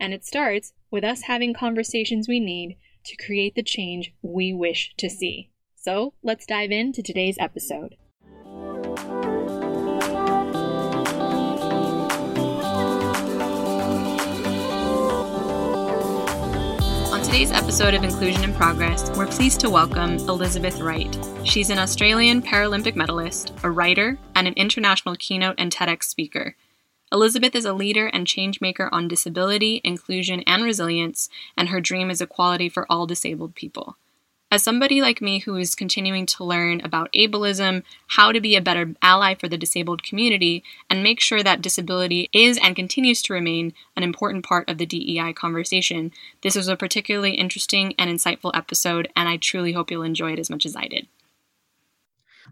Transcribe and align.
And 0.00 0.12
it 0.12 0.24
starts 0.24 0.72
with 0.90 1.04
us 1.04 1.22
having 1.22 1.54
conversations 1.54 2.28
we 2.28 2.40
need 2.40 2.76
to 3.04 3.16
create 3.16 3.54
the 3.54 3.62
change 3.62 4.14
we 4.22 4.52
wish 4.52 4.94
to 4.98 5.08
see. 5.08 5.50
So 5.76 6.14
let's 6.22 6.46
dive 6.46 6.70
into 6.70 7.02
today's 7.02 7.36
episode. 7.38 7.96
On 17.12 17.22
today's 17.22 17.52
episode 17.52 17.94
of 17.94 18.02
Inclusion 18.02 18.44
in 18.44 18.54
Progress, 18.54 19.10
we're 19.16 19.26
pleased 19.26 19.60
to 19.60 19.70
welcome 19.70 20.14
Elizabeth 20.16 20.80
Wright. 20.80 21.16
She's 21.44 21.70
an 21.70 21.78
Australian 21.78 22.40
Paralympic 22.40 22.96
medalist, 22.96 23.52
a 23.62 23.70
writer, 23.70 24.18
and 24.34 24.48
an 24.48 24.54
international 24.54 25.16
keynote 25.16 25.56
and 25.58 25.70
TEDx 25.70 26.04
speaker. 26.04 26.56
Elizabeth 27.14 27.54
is 27.54 27.64
a 27.64 27.72
leader 27.72 28.08
and 28.08 28.26
changemaker 28.26 28.88
on 28.90 29.06
disability, 29.06 29.80
inclusion, 29.84 30.42
and 30.48 30.64
resilience, 30.64 31.28
and 31.56 31.68
her 31.68 31.80
dream 31.80 32.10
is 32.10 32.20
equality 32.20 32.68
for 32.68 32.90
all 32.90 33.06
disabled 33.06 33.54
people. 33.54 33.96
As 34.50 34.64
somebody 34.64 35.00
like 35.00 35.22
me 35.22 35.38
who 35.38 35.54
is 35.54 35.76
continuing 35.76 36.26
to 36.26 36.42
learn 36.42 36.80
about 36.80 37.12
ableism, 37.12 37.84
how 38.08 38.32
to 38.32 38.40
be 38.40 38.56
a 38.56 38.60
better 38.60 38.96
ally 39.00 39.36
for 39.36 39.48
the 39.48 39.56
disabled 39.56 40.02
community, 40.02 40.64
and 40.90 41.04
make 41.04 41.20
sure 41.20 41.44
that 41.44 41.62
disability 41.62 42.28
is 42.32 42.58
and 42.60 42.74
continues 42.74 43.22
to 43.22 43.32
remain 43.32 43.74
an 43.96 44.02
important 44.02 44.44
part 44.44 44.68
of 44.68 44.78
the 44.78 44.86
DEI 44.86 45.32
conversation, 45.34 46.10
this 46.42 46.56
was 46.56 46.66
a 46.66 46.76
particularly 46.76 47.34
interesting 47.34 47.94
and 47.96 48.10
insightful 48.10 48.50
episode, 48.56 49.06
and 49.14 49.28
I 49.28 49.36
truly 49.36 49.70
hope 49.70 49.92
you'll 49.92 50.02
enjoy 50.02 50.32
it 50.32 50.40
as 50.40 50.50
much 50.50 50.66
as 50.66 50.74
I 50.74 50.88
did. 50.88 51.06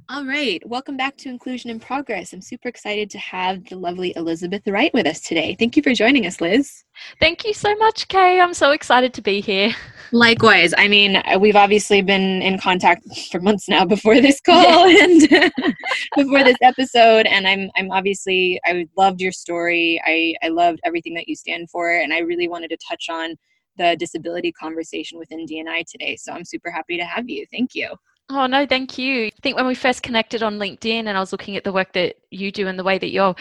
All 0.08 0.27
right. 0.27 0.61
Welcome 0.67 0.97
back 0.97 1.17
to 1.19 1.28
Inclusion 1.28 1.70
in 1.70 1.78
Progress. 1.78 2.33
I'm 2.33 2.42
super 2.42 2.69
excited 2.69 3.08
to 3.11 3.19
have 3.19 3.64
the 3.67 3.77
lovely 3.77 4.12
Elizabeth 4.17 4.62
Wright 4.67 4.92
with 4.92 5.06
us 5.06 5.20
today. 5.20 5.55
Thank 5.58 5.77
you 5.77 5.83
for 5.83 5.95
joining 5.95 6.27
us, 6.27 6.41
Liz. 6.41 6.84
Thank 7.20 7.45
you 7.45 7.55
so 7.55 7.75
much, 7.77 8.08
Kay. 8.08 8.41
I'm 8.41 8.53
so 8.53 8.73
excited 8.73 9.14
to 9.14 9.23
be 9.23 9.41
here. 9.41 9.73
Likewise. 10.11 10.75
I 10.77 10.89
mean, 10.89 11.17
uh, 11.17 11.39
we've 11.39 11.56
obviously 11.56 12.03
been 12.03 12.42
in 12.42 12.58
contact 12.58 13.03
for 13.30 13.41
months 13.41 13.69
now 13.69 13.84
before 13.84 14.20
this 14.20 14.41
call 14.45 14.86
and 14.89 15.20
before 16.17 16.42
this 16.42 16.58
episode. 16.62 17.27
And 17.27 17.47
I'm, 17.47 17.70
I'm 17.77 17.91
obviously, 17.92 18.61
I 18.64 18.86
loved 18.97 19.20
your 19.20 19.33
story. 19.33 20.03
I, 20.05 20.34
I 20.45 20.48
loved 20.48 20.80
everything 20.84 21.14
that 21.14 21.28
you 21.28 21.36
stand 21.36 21.70
for. 21.70 21.91
And 21.91 22.12
I 22.12 22.18
really 22.18 22.48
wanted 22.48 22.68
to 22.68 22.79
touch 22.89 23.07
on 23.08 23.36
the 23.79 23.96
disability 23.98 24.52
conversation 24.52 25.18
within 25.18 25.46
DNI 25.46 25.85
today. 25.89 26.17
So 26.17 26.33
I'm 26.33 26.45
super 26.45 26.70
happy 26.70 26.98
to 26.98 27.05
have 27.05 27.29
you. 27.29 27.46
Thank 27.52 27.74
you. 27.74 27.95
Oh, 28.30 28.46
no, 28.46 28.66
thank 28.66 28.96
you. 28.96 29.27
I 29.27 29.30
think 29.42 29.56
when 29.56 29.66
we 29.66 29.74
first 29.74 30.02
connected 30.02 30.42
on 30.42 30.58
LinkedIn 30.58 31.06
and 31.06 31.10
I 31.10 31.20
was 31.20 31.33
looking 31.33 31.56
at 31.56 31.64
the 31.64 31.72
work 31.72 31.92
that 31.92 32.16
you 32.30 32.50
do 32.50 32.66
and 32.66 32.78
the 32.78 32.84
way 32.84 32.96
that 32.96 33.10
you're 33.10 33.34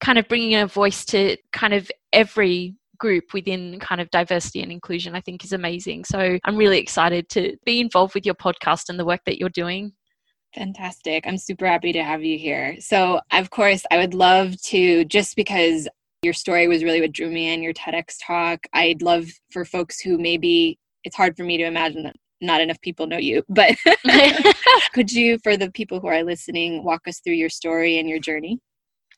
kind 0.00 0.18
of 0.18 0.26
bringing 0.26 0.54
a 0.54 0.66
voice 0.66 1.04
to 1.06 1.36
kind 1.52 1.74
of 1.74 1.90
every 2.12 2.76
group 2.98 3.32
within 3.32 3.78
kind 3.78 4.00
of 4.00 4.10
diversity 4.10 4.62
and 4.62 4.72
inclusion, 4.72 5.14
I 5.14 5.20
think 5.20 5.44
is 5.44 5.52
amazing. 5.52 6.04
So 6.04 6.38
I'm 6.44 6.56
really 6.56 6.78
excited 6.78 7.28
to 7.30 7.56
be 7.64 7.80
involved 7.80 8.14
with 8.14 8.24
your 8.24 8.34
podcast 8.34 8.88
and 8.88 8.98
the 8.98 9.04
work 9.04 9.20
that 9.26 9.38
you're 9.38 9.48
doing. 9.50 9.92
Fantastic. 10.54 11.26
I'm 11.26 11.38
super 11.38 11.66
happy 11.66 11.92
to 11.92 12.02
have 12.02 12.24
you 12.24 12.38
here. 12.38 12.76
So, 12.80 13.20
of 13.32 13.50
course, 13.50 13.84
I 13.90 13.98
would 13.98 14.14
love 14.14 14.60
to, 14.62 15.04
just 15.04 15.36
because 15.36 15.86
your 16.22 16.32
story 16.32 16.66
was 16.66 16.82
really 16.82 17.00
what 17.00 17.12
drew 17.12 17.30
me 17.30 17.52
in, 17.52 17.62
your 17.62 17.74
TEDx 17.74 18.16
talk, 18.26 18.66
I'd 18.72 19.02
love 19.02 19.26
for 19.52 19.64
folks 19.64 20.00
who 20.00 20.18
maybe 20.18 20.78
it's 21.04 21.16
hard 21.16 21.36
for 21.36 21.44
me 21.44 21.58
to 21.58 21.64
imagine 21.64 22.02
that 22.04 22.16
not 22.40 22.60
enough 22.60 22.80
people 22.80 23.06
know 23.06 23.18
you, 23.18 23.42
but 23.48 23.76
could 24.92 25.10
you, 25.10 25.38
for 25.42 25.56
the 25.56 25.70
people 25.70 26.00
who 26.00 26.08
are 26.08 26.22
listening, 26.22 26.84
walk 26.84 27.06
us 27.08 27.20
through 27.20 27.34
your 27.34 27.48
story 27.48 27.98
and 27.98 28.08
your 28.08 28.18
journey? 28.18 28.60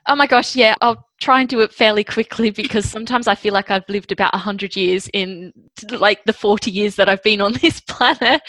Oh 0.06 0.16
my 0.16 0.26
gosh, 0.26 0.56
yeah, 0.56 0.74
I'll 0.80 1.06
try 1.20 1.40
and 1.40 1.48
do 1.48 1.60
it 1.60 1.72
fairly 1.72 2.04
quickly 2.04 2.50
because 2.62 2.88
sometimes 2.88 3.28
I 3.28 3.34
feel 3.34 3.52
like 3.52 3.70
I've 3.70 3.88
lived 3.88 4.12
about 4.12 4.32
100 4.32 4.74
years 4.76 5.08
in 5.12 5.52
like 5.90 6.24
the 6.24 6.32
40 6.32 6.70
years 6.70 6.96
that 6.96 7.08
I've 7.08 7.22
been 7.22 7.40
on 7.40 7.52
this 7.54 7.80
planet. 7.80 8.40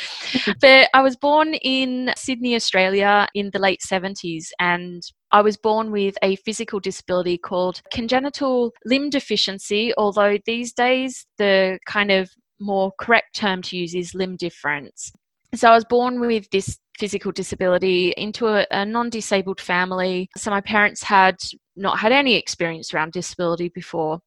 but 0.62 0.90
I 0.94 1.02
was 1.02 1.16
born 1.16 1.56
in 1.56 2.14
Sydney, 2.16 2.56
Australia 2.56 3.28
in 3.34 3.50
the 3.52 3.60
late 3.60 3.82
70s 3.86 4.46
and 4.60 5.04
I 5.32 5.42
was 5.42 5.58
born 5.58 5.92
with 5.92 6.18
a 6.22 6.36
physical 6.38 6.80
disability 6.80 7.38
called 7.38 7.82
congenital 7.94 8.72
limb 8.86 9.10
deficiency, 9.10 9.94
although 9.98 10.38
these 10.46 10.74
days 10.74 11.26
the 11.38 11.80
kind 11.86 12.12
of 12.12 12.30
more 12.62 12.92
correct 13.00 13.36
term 13.36 13.62
to 13.64 13.78
use 13.78 13.96
is 13.96 14.14
limb 14.14 14.38
difference. 14.38 15.12
So 15.56 15.70
I 15.70 15.76
was 15.76 15.86
born 15.86 16.20
with 16.20 16.50
this 16.52 16.78
physical 16.98 17.32
disability 17.32 18.14
into 18.18 18.48
a, 18.48 18.66
a 18.72 18.86
non 18.86 19.10
disabled 19.10 19.60
family. 19.60 20.30
So 20.38 20.52
my 20.52 20.62
parents 20.62 21.04
had 21.04 21.36
not 21.76 22.00
had 22.00 22.12
any 22.12 22.36
experience 22.36 22.94
around 22.94 23.12
disability 23.14 23.70
before 23.70 24.20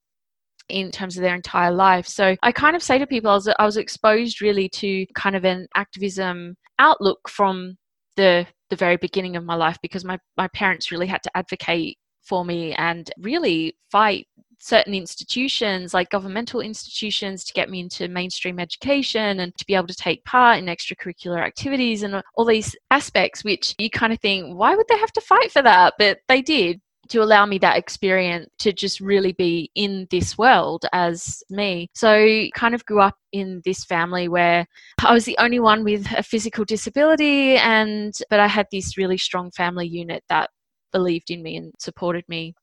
in 0.69 0.91
terms 0.91 1.17
of 1.17 1.23
their 1.23 1.35
entire 1.35 1.71
life. 1.71 2.07
So 2.07 2.37
I 2.43 2.53
kind 2.53 2.75
of 2.75 2.83
say 2.83 2.99
to 2.99 3.07
people, 3.07 3.31
I 3.31 3.35
was, 3.35 3.49
I 3.49 3.65
was 3.65 3.77
exposed 3.77 4.41
really 4.41 4.69
to 4.71 5.07
kind 5.15 5.37
of 5.37 5.45
an 5.45 5.67
activism 5.75 6.57
outlook 6.79 7.29
from 7.29 7.77
the 8.17 8.47
the 8.71 8.77
very 8.77 8.97
beginning 8.97 9.37
of 9.37 9.45
my 9.45 9.55
life 9.55 9.79
because 9.83 10.05
my, 10.05 10.19
my 10.37 10.49
parents 10.49 10.91
really 10.91 11.07
had 11.07 11.23
to 11.23 11.37
advocate 11.37 11.99
for 12.23 12.45
me 12.45 12.73
and 12.75 13.11
really 13.19 13.77
fight 13.91 14.27
certain 14.65 14.95
institutions 14.95 15.93
like 15.93 16.09
governmental 16.09 16.61
institutions 16.61 17.45
to 17.45 17.53
get 17.53 17.69
me 17.69 17.81
into 17.81 18.09
mainstream 18.09 18.59
education 18.59 19.41
and 19.41 19.55
to 19.59 19.67
be 19.67 19.75
able 19.75 19.87
to 19.87 19.95
take 19.95 20.25
part 20.25 20.59
in 20.59 20.67
extracurricular 20.67 21.45
activities 21.45 22.03
and 22.03 22.23
all 22.35 22.47
these 22.47 22.75
aspects 22.91 23.45
which 23.45 23.75
you 23.79 23.91
kind 23.91 24.11
of 24.13 24.19
think 24.21 24.57
why 24.57 24.75
would 24.75 24.87
they 24.89 24.99
have 24.99 25.13
to 25.13 25.21
fight 25.21 25.53
for 25.53 25.61
that 25.61 25.93
but 25.99 26.19
they 26.29 26.41
did 26.41 26.81
to 27.11 27.23
allow 27.23 27.45
me 27.45 27.59
that 27.59 27.77
experience 27.77 28.49
to 28.59 28.73
just 28.73 28.99
really 29.01 29.33
be 29.33 29.71
in 29.75 30.07
this 30.11 30.39
world 30.39 30.87
as 30.95 31.43
me. 31.51 31.87
So, 31.95 32.47
kind 32.55 32.75
of 32.75 32.87
grew 32.87 33.03
up 33.03 33.17
in 33.31 33.61
this 33.63 33.85
family 33.85 34.27
where 34.27 34.67
I 35.05 35.13
was 35.13 35.27
the 35.27 35.37
only 35.39 35.61
one 35.61 35.85
with 35.85 36.11
a 36.17 36.23
physical 36.23 36.65
disability 36.65 37.57
and 37.57 38.15
but 38.31 38.41
I 38.41 38.47
had 38.47 38.69
this 38.73 38.97
really 38.97 39.19
strong 39.19 39.51
family 39.51 39.87
unit 39.87 40.25
that 40.31 40.49
believed 40.93 41.31
in 41.31 41.43
me 41.43 41.59
and 41.59 41.75
supported 41.79 42.25
me 42.27 42.55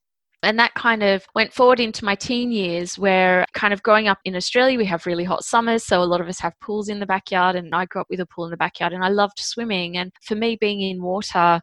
and 0.44 0.58
that 0.58 0.74
kind 0.74 1.04
of 1.04 1.26
went 1.36 1.54
forward 1.54 1.80
into 1.80 2.04
my 2.04 2.16
teen 2.16 2.52
years 2.52 2.98
where 2.98 3.46
kind 3.54 3.74
of 3.74 3.84
growing 3.84 4.08
up 4.08 4.18
in 4.26 4.36
Australia, 4.36 4.78
we 4.78 4.86
have 4.86 5.06
really 5.06 5.24
hot 5.24 5.44
summers. 5.44 5.84
So 5.84 6.02
a 6.02 6.06
lot 6.06 6.20
of 6.20 6.28
us 6.28 6.40
have 6.40 6.60
pools 6.60 6.90
in 6.90 7.00
the 7.00 7.06
backyard. 7.06 7.56
And 7.56 7.76
I 7.76 7.86
grew 7.86 8.02
up 8.02 8.08
with 8.10 8.20
a 8.20 8.26
pool 8.26 8.46
in 8.46 8.52
the 8.52 8.58
backyard 8.58 8.92
and 8.92 9.04
I 9.04 9.10
loved 9.10 9.40
swimming. 9.40 9.98
And 9.98 10.12
for 10.24 10.36
me, 10.36 10.58
being 10.60 10.82
in 10.82 11.04
water 11.04 11.62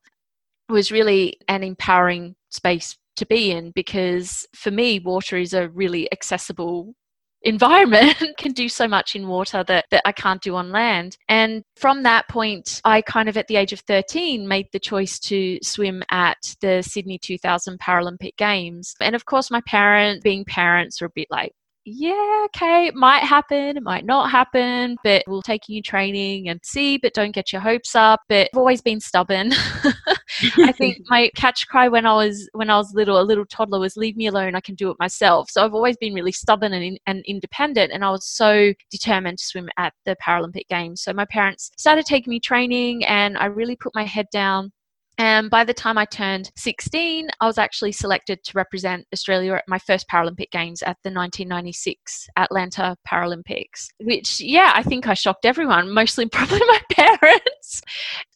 was 0.68 0.92
really 0.92 1.38
an 1.48 1.64
empowering 1.64 2.36
space 2.50 2.96
to 3.16 3.26
be 3.26 3.50
in 3.50 3.72
because 3.72 4.46
for 4.54 4.70
me, 4.70 5.00
water 5.00 5.36
is 5.36 5.54
a 5.54 5.68
really 5.70 6.10
accessible 6.12 6.94
environment 7.42 8.16
can 8.38 8.52
do 8.52 8.68
so 8.68 8.88
much 8.88 9.14
in 9.14 9.28
water 9.28 9.64
that, 9.64 9.86
that 9.90 10.02
I 10.04 10.12
can't 10.12 10.42
do 10.42 10.56
on 10.56 10.70
land. 10.70 11.16
And 11.28 11.62
from 11.76 12.02
that 12.02 12.28
point, 12.28 12.80
I 12.84 13.02
kind 13.02 13.28
of 13.28 13.36
at 13.36 13.46
the 13.48 13.56
age 13.56 13.72
of 13.72 13.80
13 13.80 14.46
made 14.46 14.66
the 14.72 14.80
choice 14.80 15.18
to 15.20 15.58
swim 15.62 16.02
at 16.10 16.38
the 16.60 16.82
Sydney 16.82 17.18
2000 17.18 17.78
Paralympic 17.80 18.36
Games. 18.36 18.94
And 19.00 19.14
of 19.14 19.24
course, 19.24 19.50
my 19.50 19.60
parents, 19.66 20.22
being 20.22 20.44
parents, 20.44 21.00
are 21.02 21.06
a 21.06 21.10
bit 21.14 21.28
like, 21.30 21.52
yeah, 21.84 22.46
okay, 22.46 22.86
it 22.86 22.94
might 22.94 23.22
happen, 23.22 23.78
it 23.78 23.82
might 23.82 24.04
not 24.04 24.30
happen, 24.30 24.96
but 25.02 25.22
we'll 25.26 25.40
take 25.40 25.62
you 25.68 25.80
training 25.80 26.48
and 26.48 26.60
see, 26.62 26.98
but 26.98 27.14
don't 27.14 27.34
get 27.34 27.50
your 27.50 27.62
hopes 27.62 27.94
up. 27.94 28.20
But 28.28 28.50
I've 28.52 28.58
always 28.58 28.82
been 28.82 29.00
stubborn. 29.00 29.52
I 30.58 30.72
think 30.72 30.98
my 31.08 31.30
catch 31.36 31.68
cry 31.68 31.88
when 31.88 32.06
I 32.06 32.14
was 32.14 32.48
when 32.52 32.70
I 32.70 32.76
was 32.76 32.94
little, 32.94 33.20
a 33.20 33.22
little 33.22 33.46
toddler, 33.46 33.80
was 33.80 33.96
"Leave 33.96 34.16
me 34.16 34.26
alone. 34.26 34.54
I 34.54 34.60
can 34.60 34.74
do 34.74 34.90
it 34.90 34.96
myself." 34.98 35.50
So 35.50 35.64
I've 35.64 35.74
always 35.74 35.96
been 35.96 36.14
really 36.14 36.32
stubborn 36.32 36.72
and, 36.72 36.84
in, 36.84 36.98
and 37.06 37.24
independent, 37.26 37.92
and 37.92 38.04
I 38.04 38.10
was 38.10 38.26
so 38.26 38.72
determined 38.90 39.38
to 39.38 39.44
swim 39.44 39.68
at 39.76 39.92
the 40.04 40.16
Paralympic 40.24 40.68
Games. 40.68 41.02
So 41.02 41.12
my 41.12 41.26
parents 41.26 41.70
started 41.76 42.06
taking 42.06 42.30
me 42.30 42.40
training, 42.40 43.04
and 43.04 43.36
I 43.38 43.46
really 43.46 43.76
put 43.76 43.94
my 43.94 44.04
head 44.04 44.26
down 44.32 44.72
and 45.18 45.50
by 45.50 45.64
the 45.64 45.74
time 45.74 45.98
I 45.98 46.04
turned 46.04 46.52
16, 46.56 47.28
I 47.40 47.46
was 47.46 47.58
actually 47.58 47.90
selected 47.90 48.42
to 48.44 48.52
represent 48.54 49.04
Australia 49.12 49.54
at 49.54 49.64
my 49.66 49.78
first 49.80 50.08
Paralympic 50.08 50.52
Games 50.52 50.80
at 50.82 50.96
the 51.02 51.10
1996 51.10 52.28
Atlanta 52.36 52.96
Paralympics, 53.06 53.88
which, 54.00 54.40
yeah, 54.40 54.72
I 54.76 54.84
think 54.84 55.08
I 55.08 55.14
shocked 55.14 55.44
everyone, 55.44 55.92
mostly 55.94 56.26
probably 56.32 56.60
my 56.60 56.80
parents. 56.92 57.82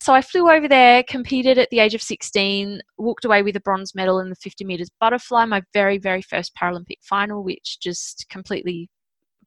So 0.01 0.13
I 0.13 0.23
flew 0.23 0.51
over 0.51 0.67
there, 0.67 1.05
competed 1.09 1.57
at 1.57 1.71
the 1.71 1.79
age 1.79 1.95
of 1.95 2.03
16, 2.03 2.81
walked 2.99 3.25
away 3.25 3.45
with 3.45 3.55
a 3.55 3.61
bronze 3.61 3.95
medal 3.95 4.19
in 4.19 4.29
the 4.29 4.37
50 4.37 4.65
metres 4.65 4.91
butterfly, 5.01 5.45
my 5.45 5.63
very, 5.73 5.99
very 5.99 6.23
first 6.23 6.53
Paralympic 6.57 6.99
final, 7.03 7.45
which 7.45 7.79
just 7.81 8.27
completely 8.29 8.91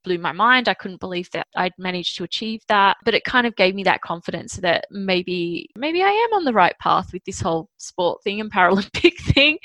blew 0.05 0.17
my 0.17 0.31
mind. 0.31 0.69
I 0.69 0.73
couldn't 0.73 1.01
believe 1.01 1.29
that 1.31 1.47
I'd 1.55 1.73
managed 1.77 2.15
to 2.17 2.23
achieve 2.23 2.61
that. 2.69 2.97
But 3.03 3.13
it 3.13 3.25
kind 3.25 3.45
of 3.45 3.55
gave 3.55 3.75
me 3.75 3.83
that 3.83 4.01
confidence 4.01 4.55
that 4.57 4.85
maybe 4.91 5.69
maybe 5.75 6.01
I 6.01 6.09
am 6.09 6.37
on 6.37 6.45
the 6.45 6.53
right 6.53 6.75
path 6.79 7.11
with 7.11 7.25
this 7.25 7.41
whole 7.41 7.69
sport 7.77 8.23
thing 8.23 8.39
and 8.39 8.51
Paralympic 8.53 9.17
thing. 9.33 9.57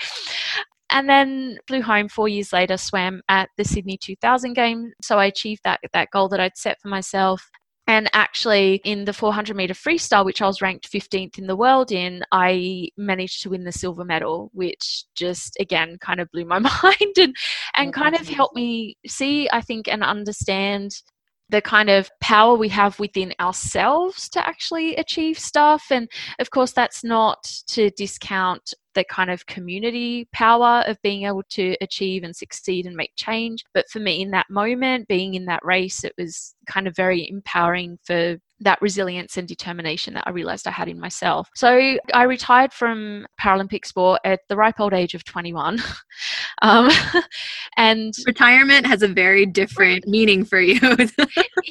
And 0.92 1.08
then 1.08 1.58
flew 1.68 1.82
home 1.82 2.08
four 2.08 2.26
years 2.26 2.52
later, 2.52 2.76
swam 2.76 3.22
at 3.28 3.48
the 3.56 3.64
Sydney 3.64 3.96
2000 3.96 4.54
game. 4.54 4.90
So 5.00 5.18
I 5.18 5.26
achieved 5.26 5.60
that 5.62 5.78
that 5.92 6.10
goal 6.10 6.28
that 6.30 6.40
I'd 6.40 6.56
set 6.56 6.80
for 6.80 6.88
myself. 6.88 7.48
And 7.90 8.08
actually, 8.12 8.80
in 8.84 9.04
the 9.04 9.12
400 9.12 9.56
meter 9.56 9.74
freestyle, 9.74 10.24
which 10.24 10.40
I 10.40 10.46
was 10.46 10.62
ranked 10.62 10.92
15th 10.92 11.38
in 11.38 11.48
the 11.48 11.56
world 11.56 11.90
in, 11.90 12.22
I 12.30 12.90
managed 12.96 13.42
to 13.42 13.50
win 13.50 13.64
the 13.64 13.72
silver 13.72 14.04
medal, 14.04 14.48
which 14.54 15.06
just 15.16 15.56
again 15.58 15.98
kind 16.00 16.20
of 16.20 16.30
blew 16.30 16.44
my 16.44 16.58
mind 16.82 17.18
and, 17.18 17.34
and 17.74 17.92
kind 17.92 18.14
of 18.14 18.28
helped 18.28 18.54
me 18.54 18.96
see, 19.08 19.48
I 19.52 19.60
think, 19.60 19.88
and 19.88 20.04
understand 20.04 21.02
the 21.48 21.60
kind 21.60 21.90
of 21.90 22.08
power 22.20 22.54
we 22.54 22.68
have 22.68 23.00
within 23.00 23.34
ourselves 23.40 24.28
to 24.28 24.46
actually 24.46 24.94
achieve 24.94 25.36
stuff. 25.36 25.86
And 25.90 26.08
of 26.38 26.50
course, 26.50 26.70
that's 26.70 27.02
not 27.02 27.42
to 27.70 27.90
discount 27.90 28.72
the 28.94 29.04
kind 29.04 29.30
of 29.30 29.46
community 29.46 30.28
power 30.32 30.82
of 30.86 31.00
being 31.02 31.24
able 31.24 31.44
to 31.50 31.76
achieve 31.80 32.24
and 32.24 32.34
succeed 32.34 32.86
and 32.86 32.96
make 32.96 33.12
change. 33.16 33.64
But 33.72 33.88
for 33.88 34.00
me, 34.00 34.20
in 34.22 34.30
that 34.32 34.50
moment, 34.50 35.08
being 35.08 35.34
in 35.34 35.44
that 35.46 35.64
race, 35.64 36.04
it 36.04 36.14
was 36.18 36.54
kind 36.66 36.86
of 36.88 36.96
very 36.96 37.28
empowering 37.28 37.98
for 38.04 38.38
that 38.60 38.80
resilience 38.82 39.36
and 39.36 39.48
determination 39.48 40.14
that 40.14 40.24
I 40.26 40.30
realized 40.30 40.66
I 40.66 40.70
had 40.70 40.88
in 40.88 41.00
myself. 41.00 41.48
So 41.54 41.96
I 42.12 42.22
retired 42.24 42.72
from 42.72 43.26
Paralympic 43.40 43.86
sport 43.86 44.20
at 44.24 44.40
the 44.48 44.56
ripe 44.56 44.80
old 44.80 44.92
age 44.92 45.14
of 45.14 45.24
21. 45.24 45.82
um, 46.62 46.90
and 47.76 48.12
retirement 48.26 48.86
has 48.86 49.02
a 49.02 49.08
very 49.08 49.46
different 49.46 50.06
meaning 50.06 50.44
for 50.44 50.60
you. 50.60 50.78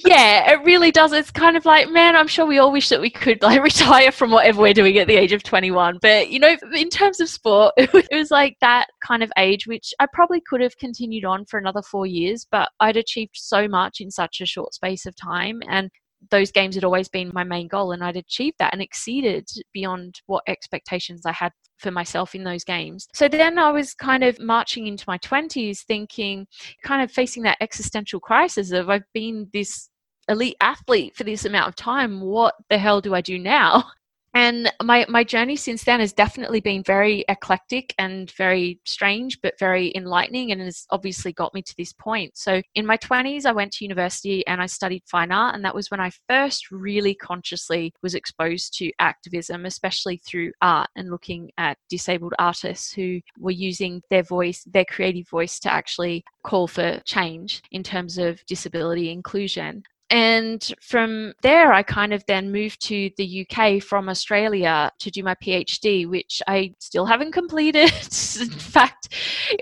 yeah, 0.06 0.52
it 0.52 0.64
really 0.64 0.92
does. 0.92 1.14
It's 1.14 1.32
kind 1.32 1.56
of 1.56 1.66
like, 1.66 1.90
man, 1.90 2.16
I'm 2.16 2.28
sure 2.28 2.46
we 2.46 2.58
all 2.58 2.72
wish 2.72 2.90
that 2.90 3.02
we 3.02 3.10
could 3.10 3.42
like 3.42 3.62
retire 3.62 4.12
from 4.12 4.32
whatever 4.32 4.62
we're 4.62 4.74
doing 4.74 4.98
at 4.98 5.08
the 5.08 5.16
age 5.16 5.34
of 5.34 5.44
21. 5.44 6.00
But, 6.02 6.30
you 6.30 6.40
know, 6.40 6.56
in 6.74 6.90
terms 6.90 7.20
of 7.20 7.30
sport, 7.30 7.74
it 7.78 8.08
was 8.12 8.32
like 8.32 8.58
that 8.62 8.88
kind 9.06 9.24
of 9.24 9.32
age, 9.38 9.68
which 9.68 9.94
I 10.00 10.08
probably 10.12 10.42
could 10.42 10.62
have 10.62 10.78
continued 10.78 11.26
on 11.26 11.46
for 11.46 11.60
another 11.60 11.82
four 11.82 12.06
years, 12.06 12.48
but 12.50 12.70
I'd 12.80 12.98
achieved 12.98 13.36
so 13.36 13.68
much 13.68 14.02
in 14.02 14.10
such 14.10 14.42
a 14.42 14.46
short 14.46 14.74
space 14.74 15.06
of 15.06 15.16
time. 15.16 15.62
And 15.70 15.92
those 16.32 16.52
games 16.52 16.76
had 16.76 16.84
always 16.84 17.08
been 17.08 17.32
my 17.34 17.44
main 17.44 17.68
goal 17.68 17.92
and 17.92 18.04
I'd 18.04 18.18
achieved 18.18 18.58
that 18.60 18.74
and 18.74 18.82
exceeded 18.82 19.48
beyond 19.74 20.22
what 20.26 20.44
expectations 20.48 21.26
I 21.26 21.32
had 21.32 21.52
for 21.78 21.92
myself 21.92 22.36
in 22.36 22.44
those 22.44 22.64
games. 22.64 23.08
So 23.14 23.28
then 23.28 23.58
I 23.58 23.72
was 23.72 23.94
kind 23.94 24.24
of 24.24 24.40
marching 24.40 24.88
into 24.88 25.06
my 25.08 25.18
20s 25.20 25.80
thinking 25.86 26.46
kind 26.84 27.02
of 27.02 27.12
facing 27.12 27.44
that 27.44 27.58
existential 27.62 28.20
crisis 28.20 28.72
of 28.72 28.90
I've 28.90 29.12
been 29.14 29.50
this 29.54 29.90
elite 30.28 30.58
athlete 30.62 31.16
for 31.16 31.24
this 31.24 31.46
amount 31.46 31.68
of 31.68 31.76
time 31.76 32.22
what 32.22 32.54
the 32.70 32.78
hell 32.78 33.02
do 33.02 33.16
I 33.16 33.22
do 33.22 33.40
now 33.40 33.84
and 34.34 34.72
my 34.84 35.06
my 35.10 35.24
journey 35.24 35.56
since 35.56 35.84
then 35.84 36.00
has 36.00 36.14
definitely 36.14 36.60
been 36.60 36.84
very 36.84 37.26
eclectic 37.28 37.94
and 37.98 38.32
very 38.32 38.80
strange 38.86 39.42
but 39.42 39.58
very 39.60 39.92
enlightening 39.96 40.52
and 40.52 40.62
has 40.62 40.86
obviously 40.92 41.34
got 41.34 41.54
me 41.54 41.62
to 41.62 41.76
this 41.78 41.94
point. 41.94 42.38
So 42.38 42.62
in 42.76 42.86
my 42.86 42.98
20s 42.98 43.46
i 43.46 43.52
went 43.52 43.72
to 43.74 43.86
university 43.86 44.46
and 44.48 44.62
i 44.62 44.66
studied 44.66 45.04
fine 45.06 45.32
art 45.32 45.56
and 45.56 45.64
that 45.66 45.76
was 45.76 45.90
when 45.90 46.00
i 46.00 46.12
first 46.28 46.72
really 46.72 47.16
consciously 47.16 47.94
was 48.02 48.16
exposed 48.16 48.78
to 48.78 48.92
activism 49.00 49.66
especially 49.66 50.18
through 50.18 50.52
art 50.62 50.90
and 50.96 51.10
looking 51.10 51.52
at 51.58 51.78
disabled 51.90 52.34
artists 52.40 52.92
who 52.92 53.20
were 53.38 53.52
using 53.52 54.02
their 54.10 54.24
voice 54.24 54.64
their 54.66 54.86
creative 54.86 55.28
voice 55.30 55.60
to 55.60 55.72
actually 55.72 56.24
call 56.44 56.68
for 56.68 57.00
change 57.06 57.62
in 57.72 57.84
terms 57.84 58.18
of 58.18 58.46
disability 58.46 59.12
inclusion 59.12 59.84
and 60.10 60.74
from 60.82 61.34
there, 61.44 61.72
I 61.72 61.84
kind 61.84 62.14
of 62.14 62.26
then 62.26 62.52
moved 62.52 62.82
to 62.88 63.12
the 63.18 63.46
UK 63.46 63.82
from 63.82 64.10
Australia 64.10 64.92
to 65.00 65.12
do 65.12 65.22
my 65.22 65.36
PhD, 65.36 66.10
which 66.10 66.42
I 66.48 66.74
still 66.80 67.06
haven't 67.06 67.32
completed. 67.32 67.92
In 68.42 68.50
fact, 68.50 69.14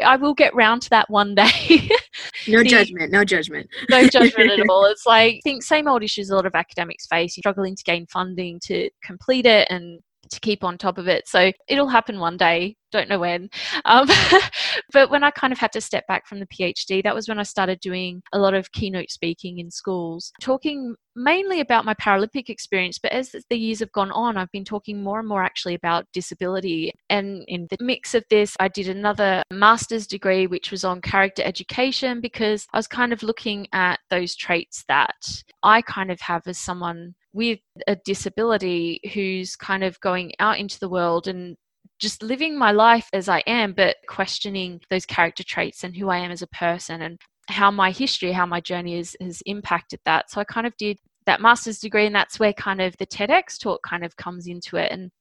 I 0.04 0.16
will 0.16 0.34
get 0.34 0.56
round 0.56 0.84
to 0.84 0.90
that 0.92 1.10
one 1.10 1.36
day. 1.36 1.90
no 2.48 2.60
the, 2.60 2.70
judgment, 2.70 3.12
no 3.12 3.26
judgment. 3.26 3.70
no 3.90 4.08
judgment 4.08 4.52
at 4.52 4.66
all. 4.70 4.86
It's 4.86 5.06
like, 5.06 5.36
I 5.36 5.40
think 5.44 5.64
same 5.64 5.88
old 5.88 6.02
issues 6.02 6.30
a 6.30 6.36
lot 6.36 6.46
of 6.46 6.56
academics 6.56 7.08
face. 7.08 7.36
You're 7.36 7.42
struggling 7.42 7.76
to 7.76 7.84
gain 7.84 8.06
funding 8.08 8.62
to 8.66 8.90
complete 9.04 9.46
it 9.46 9.68
and 9.70 10.00
to 10.32 10.40
keep 10.40 10.64
on 10.64 10.78
top 10.78 10.98
of 10.98 11.08
it. 11.08 11.28
So 11.28 11.52
it'll 11.68 11.88
happen 11.88 12.20
one 12.20 12.38
day, 12.38 12.76
don't 12.92 13.10
know 13.10 13.20
when. 13.20 13.50
Um, 13.86 14.08
but 14.94 15.10
when 15.10 15.24
I 15.24 15.32
kind 15.32 15.54
of 15.54 15.60
had 15.60 15.72
to 15.74 15.82
step 15.82 16.06
back 16.08 16.28
from 16.28 16.40
the 16.40 16.48
PhD, 16.48 17.04
that 17.04 17.16
was 17.16 17.28
when 17.28 17.40
I 17.40 17.44
started 17.44 17.80
doing 17.80 18.22
a 18.34 18.40
lot 18.40 18.54
of 18.54 18.72
keynote 18.72 19.12
speaking 19.12 19.60
in 19.60 19.72
schools, 19.72 20.32
talking 20.42 20.96
mainly 21.16 21.60
about 21.60 21.86
my 21.86 21.94
Paralympic 21.96 22.50
experience. 22.50 23.00
But 23.00 23.12
as 23.12 23.36
the 23.50 23.58
years 23.58 23.80
have 23.80 23.92
gone 23.92 24.12
on, 24.12 24.38
I've 24.38 24.52
been 24.52 24.64
talking 24.64 25.04
more 25.04 25.20
and 25.20 25.28
more 25.28 25.44
actually 25.44 25.74
about 25.74 26.06
disability. 26.14 26.92
And 27.10 27.44
in 27.48 27.68
the 27.70 27.78
mix 27.82 28.14
of 28.14 28.24
this, 28.30 28.56
I 28.60 28.68
did 28.68 28.88
another 28.88 29.44
master's 29.52 30.08
degree, 30.08 30.48
which 30.48 30.72
was 30.72 30.84
on 30.84 31.02
character 31.02 31.44
education, 31.44 32.22
because 32.22 32.68
I 32.74 32.78
was 32.78 32.88
kind 32.88 33.12
of 33.12 33.24
looking 33.24 33.68
at 33.74 34.00
those 34.10 34.36
traits 34.36 34.86
that 34.88 35.16
I 35.64 35.82
kind 35.82 36.12
of 36.12 36.22
have 36.22 36.44
as 36.46 36.60
someone 36.60 37.16
with 37.38 37.60
a 37.86 37.96
disability 38.04 39.00
who's 39.14 39.56
kind 39.56 39.84
of 39.84 40.00
going 40.00 40.34
out 40.40 40.58
into 40.58 40.80
the 40.80 40.90
world 40.90 41.28
and 41.28 41.56
just 42.00 42.24
living 42.24 42.58
my 42.58 42.72
life 42.72 43.08
as 43.14 43.30
I 43.30 43.44
am, 43.46 43.74
but 43.74 43.96
questioning 44.10 44.82
those 44.90 45.06
character 45.06 45.44
traits 45.44 45.84
and 45.84 45.96
who 45.96 46.10
I 46.10 46.18
am 46.18 46.32
as 46.32 46.42
a 46.42 46.48
person 46.48 47.04
and 47.04 47.20
how 47.48 47.70
my 47.70 47.92
history, 47.92 48.32
how 48.32 48.48
my 48.48 48.60
journey 48.60 48.98
is, 48.98 49.16
has 49.22 49.44
impacted 49.46 50.00
that. 50.06 50.32
So 50.32 50.42
I 50.42 50.46
kind 50.46 50.66
of 50.66 50.76
did 50.78 50.98
that 51.28 51.40
master's 51.40 51.78
degree, 51.78 52.08
and 52.08 52.16
that's 52.16 52.40
where 52.40 52.54
kind 52.54 52.82
of 52.82 52.98
the 52.98 53.06
TEDx 53.06 53.60
talk 53.60 53.82
kind 53.88 54.04
of 54.04 54.16
comes 54.16 54.48
into 54.48 54.78
it. 54.78 54.92
And 54.92 55.12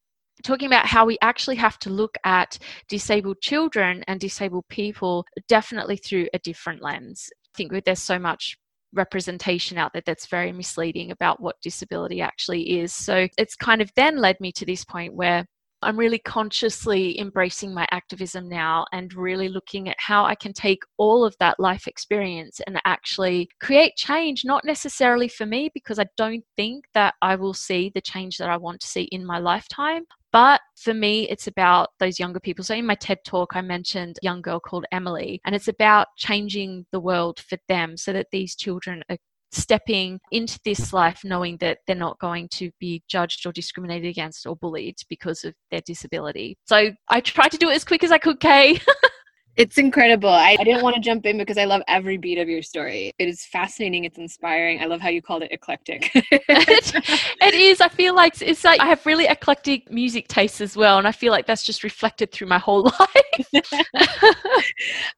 talking 0.42 0.68
about 0.68 0.86
how 0.86 1.04
we 1.04 1.18
actually 1.20 1.56
have 1.56 1.78
to 1.80 1.90
look 1.90 2.16
at 2.24 2.58
disabled 2.88 3.42
children 3.42 4.02
and 4.08 4.18
disabled 4.18 4.64
people 4.70 5.26
definitely 5.48 5.98
through 5.98 6.28
a 6.32 6.38
different 6.38 6.80
lens. 6.80 7.28
I 7.34 7.52
think 7.58 7.84
there's 7.84 8.00
so 8.00 8.18
much 8.18 8.56
representation 8.96 9.78
out 9.78 9.92
there 9.92 10.02
that's 10.04 10.26
very 10.26 10.52
misleading 10.52 11.10
about 11.10 11.40
what 11.40 11.60
disability 11.62 12.20
actually 12.20 12.80
is. 12.80 12.92
So 12.92 13.28
it's 13.38 13.54
kind 13.54 13.80
of 13.80 13.90
then 13.94 14.16
led 14.16 14.40
me 14.40 14.52
to 14.52 14.64
this 14.64 14.84
point 14.84 15.14
where 15.14 15.46
I'm 15.82 15.98
really 15.98 16.18
consciously 16.18 17.20
embracing 17.20 17.74
my 17.74 17.86
activism 17.90 18.48
now 18.48 18.86
and 18.92 19.12
really 19.14 19.48
looking 19.48 19.88
at 19.88 19.96
how 19.98 20.24
I 20.24 20.34
can 20.34 20.52
take 20.52 20.82
all 20.96 21.24
of 21.24 21.36
that 21.38 21.60
life 21.60 21.86
experience 21.86 22.60
and 22.66 22.80
actually 22.86 23.48
create 23.60 23.94
change, 23.96 24.44
not 24.44 24.64
necessarily 24.64 25.28
for 25.28 25.44
me, 25.44 25.70
because 25.72 25.98
I 25.98 26.06
don't 26.16 26.44
think 26.56 26.86
that 26.94 27.14
I 27.20 27.36
will 27.36 27.54
see 27.54 27.92
the 27.94 28.00
change 28.00 28.38
that 28.38 28.48
I 28.48 28.56
want 28.56 28.80
to 28.80 28.86
see 28.86 29.02
in 29.12 29.24
my 29.24 29.38
lifetime. 29.38 30.04
But 30.36 30.60
for 30.76 30.92
me, 30.92 31.26
it's 31.30 31.46
about 31.46 31.92
those 31.98 32.20
younger 32.20 32.40
people. 32.40 32.62
So 32.62 32.74
in 32.74 32.84
my 32.84 32.94
TED 32.94 33.20
talk, 33.24 33.56
I 33.56 33.62
mentioned 33.62 34.18
a 34.18 34.24
young 34.26 34.42
girl 34.42 34.60
called 34.60 34.84
Emily, 34.92 35.40
and 35.46 35.54
it's 35.54 35.66
about 35.66 36.08
changing 36.18 36.84
the 36.92 37.00
world 37.00 37.40
for 37.40 37.56
them 37.68 37.96
so 37.96 38.12
that 38.12 38.26
these 38.32 38.54
children 38.54 39.02
are 39.08 39.16
stepping 39.50 40.20
into 40.30 40.60
this 40.62 40.92
life 40.92 41.22
knowing 41.24 41.56
that 41.60 41.78
they're 41.86 41.96
not 41.96 42.18
going 42.18 42.50
to 42.50 42.70
be 42.78 43.02
judged 43.08 43.46
or 43.46 43.52
discriminated 43.52 44.10
against 44.10 44.46
or 44.46 44.54
bullied 44.56 44.96
because 45.08 45.42
of 45.42 45.54
their 45.70 45.80
disability. 45.86 46.58
So 46.66 46.90
I 47.08 47.20
tried 47.22 47.52
to 47.52 47.56
do 47.56 47.70
it 47.70 47.74
as 47.76 47.84
quick 47.84 48.04
as 48.04 48.12
I 48.12 48.18
could, 48.18 48.38
Kay. 48.38 48.78
It's 49.56 49.78
incredible. 49.78 50.28
I, 50.28 50.56
I 50.60 50.64
didn't 50.64 50.82
want 50.82 50.96
to 50.96 51.00
jump 51.00 51.24
in 51.24 51.38
because 51.38 51.56
I 51.56 51.64
love 51.64 51.80
every 51.88 52.18
beat 52.18 52.36
of 52.36 52.46
your 52.46 52.60
story. 52.60 53.14
It 53.18 53.26
is 53.26 53.46
fascinating. 53.46 54.04
It's 54.04 54.18
inspiring. 54.18 54.82
I 54.82 54.84
love 54.84 55.00
how 55.00 55.08
you 55.08 55.22
called 55.22 55.42
it 55.42 55.50
eclectic. 55.50 56.10
it 56.14 57.54
is. 57.54 57.80
I 57.80 57.88
feel 57.88 58.14
like 58.14 58.42
it's 58.42 58.64
like 58.64 58.80
I 58.80 58.86
have 58.86 59.04
really 59.06 59.26
eclectic 59.26 59.90
music 59.90 60.28
tastes 60.28 60.60
as 60.60 60.76
well. 60.76 60.98
And 60.98 61.08
I 61.08 61.12
feel 61.12 61.32
like 61.32 61.46
that's 61.46 61.62
just 61.62 61.84
reflected 61.84 62.32
through 62.32 62.48
my 62.48 62.58
whole 62.58 62.82
life. 63.00 63.62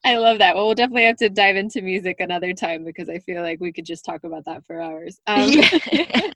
I 0.04 0.16
love 0.18 0.38
that. 0.38 0.54
Well, 0.54 0.66
we'll 0.66 0.76
definitely 0.76 1.04
have 1.04 1.16
to 1.16 1.28
dive 1.28 1.56
into 1.56 1.82
music 1.82 2.20
another 2.20 2.52
time 2.52 2.84
because 2.84 3.08
I 3.08 3.18
feel 3.18 3.42
like 3.42 3.60
we 3.60 3.72
could 3.72 3.86
just 3.86 4.04
talk 4.04 4.22
about 4.22 4.44
that 4.44 4.64
for 4.64 4.80
hours. 4.80 5.20
Um, 5.26 5.50
yeah. 5.50 6.30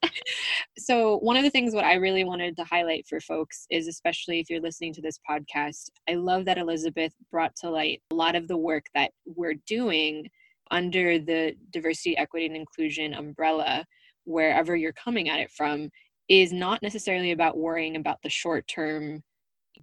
so, 0.77 1.19
one 1.19 1.37
of 1.37 1.45
the 1.45 1.51
things 1.51 1.73
what 1.73 1.85
I 1.85 1.95
really 1.95 2.25
wanted 2.25 2.57
to 2.57 2.65
highlight 2.65 3.07
for 3.07 3.21
folks 3.21 3.67
is, 3.71 3.87
especially 3.87 4.41
if 4.41 4.51
you're 4.51 4.61
listening 4.61 4.93
to 4.95 5.03
this 5.03 5.21
podcast, 5.29 5.91
I 6.09 6.15
love 6.15 6.45
that 6.47 6.59
Elizabeth 6.59 7.15
brought 7.31 7.55
to 7.57 7.71
light 7.71 7.92
a 8.11 8.15
lot 8.15 8.35
of 8.35 8.49
the 8.49 8.57
work 8.57 8.87
that 8.95 9.11
we're 9.27 9.57
doing 9.67 10.29
under 10.71 11.19
the 11.19 11.55
diversity, 11.71 12.17
equity, 12.17 12.47
and 12.47 12.57
inclusion 12.57 13.15
umbrella, 13.15 13.85
wherever 14.25 14.75
you're 14.75 14.93
coming 14.93 15.29
at 15.29 15.41
it 15.41 15.51
from, 15.51 15.91
is 16.29 16.53
not 16.53 16.83
necessarily 16.83 17.33
about 17.33 17.59
worrying 17.59 17.97
about 17.97 18.19
the 18.23 18.31
short 18.31 18.67
term 18.67 19.23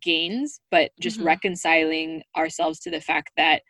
gains, 0.02 0.62
but 0.72 0.92
just 1.00 1.18
mm-hmm. 1.18 1.28
reconciling 1.28 2.24
ourselves 2.36 2.80
to 2.80 2.92
the 2.92 3.02
fact 3.02 3.32
that 3.38 3.62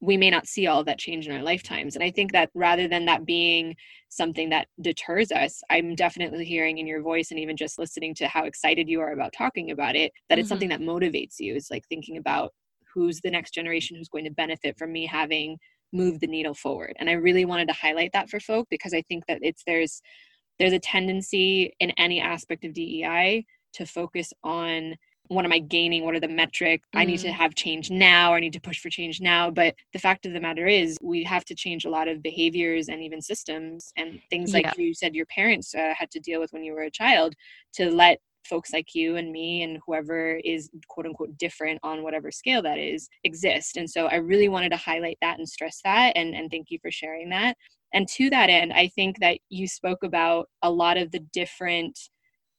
we 0.00 0.16
may 0.16 0.30
not 0.30 0.46
see 0.46 0.66
all 0.66 0.80
of 0.80 0.86
that 0.86 0.98
change 0.98 1.26
in 1.26 1.36
our 1.36 1.42
lifetimes. 1.42 1.94
And 1.94 2.02
I 2.02 2.10
think 2.10 2.32
that 2.32 2.50
rather 2.54 2.88
than 2.88 3.04
that 3.04 3.26
being 3.26 3.76
something 4.08 4.48
that 4.48 4.68
deters 4.80 5.30
us, 5.30 5.62
I'm 5.68 5.94
definitely 5.94 6.44
hearing 6.46 6.78
in 6.78 6.86
your 6.86 7.02
voice 7.02 7.30
and 7.30 7.38
even 7.38 7.56
just 7.56 7.78
listening 7.78 8.14
to 8.16 8.28
how 8.28 8.44
excited 8.44 8.88
you 8.88 9.00
are 9.00 9.12
about 9.12 9.34
talking 9.36 9.70
about 9.70 9.96
it, 9.96 10.12
that 10.28 10.34
mm-hmm. 10.34 10.40
it's 10.40 10.48
something 10.48 10.70
that 10.70 10.80
motivates 10.80 11.38
you. 11.38 11.54
It's 11.54 11.70
like 11.70 11.84
thinking 11.88 12.16
about 12.16 12.52
who's 12.94 13.20
the 13.20 13.30
next 13.30 13.52
generation 13.52 13.96
who's 13.96 14.08
going 14.08 14.24
to 14.24 14.30
benefit 14.30 14.76
from 14.78 14.92
me 14.92 15.06
having 15.06 15.58
moved 15.92 16.20
the 16.20 16.26
needle 16.26 16.54
forward. 16.54 16.94
And 16.98 17.10
I 17.10 17.14
really 17.14 17.44
wanted 17.44 17.68
to 17.68 17.74
highlight 17.74 18.10
that 18.12 18.28
for 18.28 18.40
folk 18.40 18.68
because 18.70 18.94
I 18.94 19.02
think 19.02 19.24
that 19.26 19.38
it's 19.42 19.62
there's 19.66 20.00
there's 20.58 20.72
a 20.72 20.78
tendency 20.78 21.74
in 21.80 21.90
any 21.92 22.20
aspect 22.20 22.64
of 22.64 22.74
DEI 22.74 23.46
to 23.74 23.86
focus 23.86 24.32
on 24.44 24.94
what 25.28 25.44
am 25.44 25.52
I 25.52 25.60
gaining? 25.60 26.04
What 26.04 26.16
are 26.16 26.20
the 26.20 26.28
metrics? 26.28 26.86
Mm. 26.94 27.00
I 27.00 27.04
need 27.04 27.20
to 27.20 27.28
mm. 27.28 27.32
have 27.32 27.54
change 27.54 27.88
now. 27.88 28.34
I 28.34 28.40
need 28.40 28.52
to 28.54 28.60
push 28.60 28.80
for 28.80 28.90
change 28.90 29.20
now. 29.20 29.48
But 29.48 29.76
the 29.92 29.98
fact 30.00 30.26
of 30.26 30.32
the 30.32 30.40
matter 30.40 30.66
is, 30.66 30.98
we 31.00 31.22
have 31.22 31.44
to 31.46 31.54
change 31.54 31.84
a 31.84 31.90
lot 31.90 32.08
of 32.08 32.20
behaviors 32.20 32.88
and 32.88 33.00
even 33.00 33.22
systems 33.22 33.92
and 33.96 34.20
things 34.28 34.52
like 34.52 34.64
yeah. 34.64 34.72
you 34.76 34.92
said 34.92 35.14
your 35.14 35.26
parents 35.26 35.72
uh, 35.72 35.94
had 35.96 36.10
to 36.10 36.20
deal 36.20 36.40
with 36.40 36.52
when 36.52 36.64
you 36.64 36.72
were 36.72 36.82
a 36.82 36.90
child 36.90 37.34
to 37.74 37.90
let 37.92 38.18
folks 38.44 38.72
like 38.72 38.94
you 38.94 39.16
and 39.16 39.30
me 39.30 39.62
and 39.62 39.78
whoever 39.86 40.40
is 40.44 40.70
quote 40.88 41.06
unquote 41.06 41.36
different 41.38 41.78
on 41.82 42.02
whatever 42.02 42.30
scale 42.30 42.62
that 42.62 42.78
is 42.78 43.08
exist. 43.24 43.76
And 43.76 43.88
so 43.88 44.06
I 44.06 44.16
really 44.16 44.48
wanted 44.48 44.70
to 44.70 44.76
highlight 44.76 45.18
that 45.20 45.38
and 45.38 45.48
stress 45.48 45.80
that. 45.84 46.12
And, 46.16 46.34
and 46.34 46.50
thank 46.50 46.70
you 46.70 46.78
for 46.80 46.90
sharing 46.90 47.28
that. 47.30 47.56
And 47.92 48.08
to 48.08 48.30
that 48.30 48.50
end, 48.50 48.72
I 48.72 48.88
think 48.88 49.18
that 49.20 49.38
you 49.48 49.66
spoke 49.66 50.04
about 50.04 50.48
a 50.62 50.70
lot 50.70 50.96
of 50.96 51.10
the 51.10 51.20
different 51.32 51.98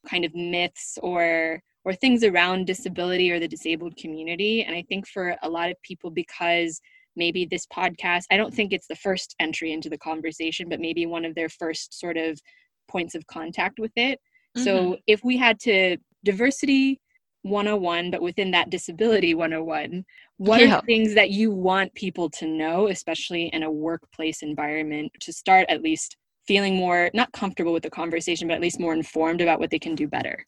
kind 0.09 0.25
of 0.25 0.33
myths 0.33 0.97
or 1.01 1.61
or 1.83 1.93
things 1.93 2.23
around 2.23 2.67
disability 2.67 3.31
or 3.31 3.39
the 3.39 3.47
disabled 3.47 3.95
community. 3.97 4.63
And 4.63 4.75
I 4.75 4.83
think 4.87 5.07
for 5.07 5.35
a 5.41 5.49
lot 5.49 5.71
of 5.71 5.81
people, 5.81 6.11
because 6.11 6.79
maybe 7.15 7.45
this 7.45 7.65
podcast, 7.65 8.25
I 8.29 8.37
don't 8.37 8.53
think 8.53 8.71
it's 8.71 8.87
the 8.87 8.95
first 8.95 9.35
entry 9.39 9.73
into 9.73 9.89
the 9.89 9.97
conversation, 9.97 10.69
but 10.69 10.79
maybe 10.79 11.07
one 11.07 11.25
of 11.25 11.33
their 11.33 11.49
first 11.49 11.99
sort 11.99 12.17
of 12.17 12.39
points 12.87 13.15
of 13.15 13.25
contact 13.27 13.79
with 13.79 13.91
it. 13.95 14.19
Mm-hmm. 14.55 14.63
So 14.63 14.97
if 15.07 15.23
we 15.23 15.37
had 15.37 15.59
to 15.61 15.97
diversity 16.23 16.99
101, 17.43 18.11
but 18.11 18.21
within 18.21 18.51
that 18.51 18.69
disability 18.69 19.33
101, 19.33 20.05
what 20.37 20.61
yeah. 20.61 20.77
are 20.77 20.81
things 20.81 21.13
that 21.15 21.31
you 21.31 21.51
want 21.51 21.93
people 21.93 22.29
to 22.31 22.47
know, 22.47 22.87
especially 22.87 23.47
in 23.47 23.63
a 23.63 23.71
workplace 23.71 24.41
environment, 24.41 25.11
to 25.21 25.33
start 25.33 25.65
at 25.69 25.81
least 25.81 26.17
feeling 26.47 26.75
more, 26.75 27.09
not 27.13 27.31
comfortable 27.31 27.73
with 27.73 27.83
the 27.83 27.89
conversation, 27.89 28.47
but 28.47 28.55
at 28.55 28.61
least 28.61 28.79
more 28.79 28.93
informed 28.93 29.41
about 29.41 29.59
what 29.59 29.69
they 29.69 29.79
can 29.79 29.95
do 29.95 30.07
better? 30.07 30.43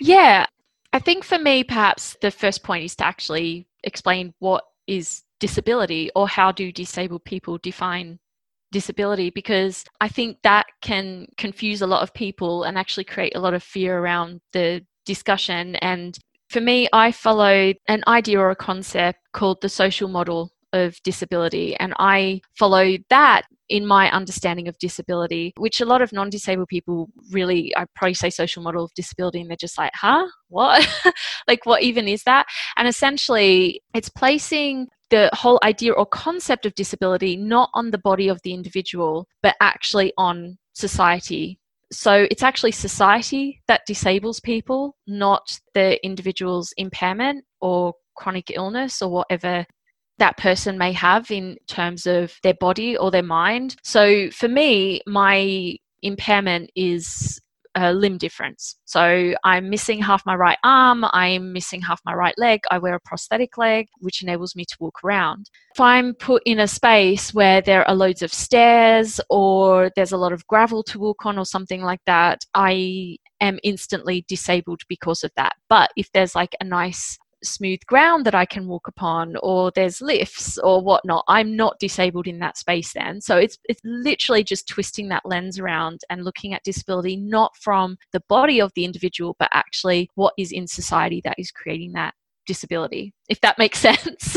Yeah, 0.00 0.46
I 0.92 0.98
think 0.98 1.24
for 1.24 1.38
me, 1.38 1.64
perhaps 1.64 2.16
the 2.20 2.30
first 2.30 2.62
point 2.62 2.84
is 2.84 2.96
to 2.96 3.06
actually 3.06 3.66
explain 3.84 4.34
what 4.38 4.64
is 4.86 5.22
disability 5.40 6.10
or 6.14 6.28
how 6.28 6.52
do 6.52 6.72
disabled 6.72 7.24
people 7.24 7.58
define 7.58 8.18
disability 8.72 9.30
because 9.30 9.84
I 10.00 10.08
think 10.08 10.38
that 10.42 10.66
can 10.82 11.26
confuse 11.36 11.82
a 11.82 11.86
lot 11.86 12.02
of 12.02 12.12
people 12.14 12.64
and 12.64 12.76
actually 12.76 13.04
create 13.04 13.36
a 13.36 13.40
lot 13.40 13.54
of 13.54 13.62
fear 13.62 13.98
around 13.98 14.40
the 14.52 14.84
discussion. 15.04 15.76
And 15.76 16.18
for 16.50 16.60
me, 16.60 16.88
I 16.92 17.12
followed 17.12 17.76
an 17.88 18.02
idea 18.06 18.40
or 18.40 18.50
a 18.50 18.56
concept 18.56 19.18
called 19.32 19.60
the 19.62 19.68
social 19.68 20.08
model 20.08 20.52
of 20.72 21.00
disability. 21.02 21.76
And 21.76 21.94
I 21.98 22.40
follow 22.58 22.96
that 23.08 23.42
in 23.68 23.86
my 23.86 24.10
understanding 24.10 24.68
of 24.68 24.78
disability, 24.78 25.52
which 25.56 25.80
a 25.80 25.84
lot 25.84 26.02
of 26.02 26.12
non 26.12 26.30
disabled 26.30 26.68
people 26.68 27.08
really, 27.32 27.72
I 27.76 27.86
probably 27.96 28.14
say 28.14 28.30
social 28.30 28.62
model 28.62 28.84
of 28.84 28.94
disability, 28.94 29.40
and 29.40 29.50
they're 29.50 29.56
just 29.56 29.78
like, 29.78 29.92
huh? 29.94 30.26
What? 30.48 30.86
like, 31.48 31.66
what 31.66 31.82
even 31.82 32.06
is 32.06 32.22
that? 32.24 32.46
And 32.76 32.86
essentially, 32.86 33.82
it's 33.94 34.08
placing 34.08 34.88
the 35.10 35.30
whole 35.32 35.60
idea 35.62 35.92
or 35.92 36.06
concept 36.06 36.66
of 36.66 36.74
disability 36.74 37.36
not 37.36 37.70
on 37.74 37.90
the 37.90 37.98
body 37.98 38.28
of 38.28 38.40
the 38.42 38.52
individual, 38.52 39.26
but 39.42 39.56
actually 39.60 40.12
on 40.18 40.58
society. 40.72 41.58
So 41.92 42.26
it's 42.30 42.42
actually 42.42 42.72
society 42.72 43.62
that 43.68 43.86
disables 43.86 44.40
people, 44.40 44.96
not 45.06 45.60
the 45.74 46.04
individual's 46.04 46.72
impairment 46.76 47.44
or 47.60 47.94
chronic 48.16 48.50
illness 48.50 49.00
or 49.00 49.10
whatever 49.10 49.64
that 50.18 50.36
person 50.38 50.78
may 50.78 50.92
have 50.92 51.30
in 51.30 51.56
terms 51.68 52.06
of 52.06 52.34
their 52.42 52.54
body 52.54 52.96
or 52.96 53.10
their 53.10 53.22
mind. 53.22 53.76
So 53.84 54.30
for 54.30 54.48
me, 54.48 55.00
my 55.06 55.76
impairment 56.02 56.70
is 56.74 57.40
a 57.76 57.92
limb 57.92 58.18
difference. 58.18 58.76
So 58.86 59.34
I'm 59.44 59.70
missing 59.70 60.02
half 60.02 60.24
my 60.26 60.34
right 60.34 60.58
arm, 60.64 61.04
I'm 61.12 61.52
missing 61.52 61.82
half 61.82 62.00
my 62.04 62.14
right 62.14 62.34
leg, 62.38 62.60
I 62.70 62.78
wear 62.78 62.94
a 62.94 63.00
prosthetic 63.00 63.58
leg, 63.58 63.86
which 63.98 64.22
enables 64.22 64.56
me 64.56 64.64
to 64.64 64.76
walk 64.80 65.04
around. 65.04 65.50
If 65.74 65.80
I'm 65.80 66.14
put 66.14 66.42
in 66.46 66.58
a 66.58 66.66
space 66.66 67.34
where 67.34 67.60
there 67.60 67.86
are 67.86 67.94
loads 67.94 68.22
of 68.22 68.32
stairs 68.32 69.20
or 69.28 69.90
there's 69.94 70.12
a 70.12 70.16
lot 70.16 70.32
of 70.32 70.46
gravel 70.46 70.82
to 70.84 70.98
walk 70.98 71.26
on 71.26 71.38
or 71.38 71.44
something 71.44 71.82
like 71.82 72.00
that, 72.06 72.44
I 72.54 73.18
am 73.40 73.58
instantly 73.62 74.24
disabled 74.26 74.80
because 74.88 75.22
of 75.22 75.30
that. 75.36 75.54
But 75.68 75.90
if 75.96 76.10
there's 76.12 76.34
like 76.34 76.56
a 76.60 76.64
nice 76.64 77.18
smooth 77.42 77.80
ground 77.86 78.24
that 78.26 78.34
I 78.34 78.44
can 78.44 78.66
walk 78.66 78.88
upon, 78.88 79.36
or 79.42 79.70
there's 79.74 80.00
lifts 80.00 80.58
or 80.58 80.82
whatnot. 80.82 81.24
I'm 81.28 81.56
not 81.56 81.78
disabled 81.78 82.26
in 82.26 82.38
that 82.40 82.56
space 82.56 82.92
then. 82.92 83.20
So 83.20 83.36
it's 83.36 83.58
it's 83.68 83.80
literally 83.84 84.44
just 84.44 84.68
twisting 84.68 85.08
that 85.08 85.26
lens 85.26 85.58
around 85.58 86.00
and 86.10 86.24
looking 86.24 86.54
at 86.54 86.64
disability 86.64 87.16
not 87.16 87.56
from 87.56 87.96
the 88.12 88.22
body 88.28 88.60
of 88.60 88.72
the 88.74 88.84
individual, 88.84 89.36
but 89.38 89.50
actually 89.52 90.10
what 90.14 90.34
is 90.38 90.52
in 90.52 90.66
society 90.66 91.20
that 91.24 91.38
is 91.38 91.50
creating 91.50 91.92
that 91.92 92.14
disability, 92.46 93.12
if 93.28 93.40
that 93.42 93.58
makes 93.58 93.78
sense. 93.80 94.36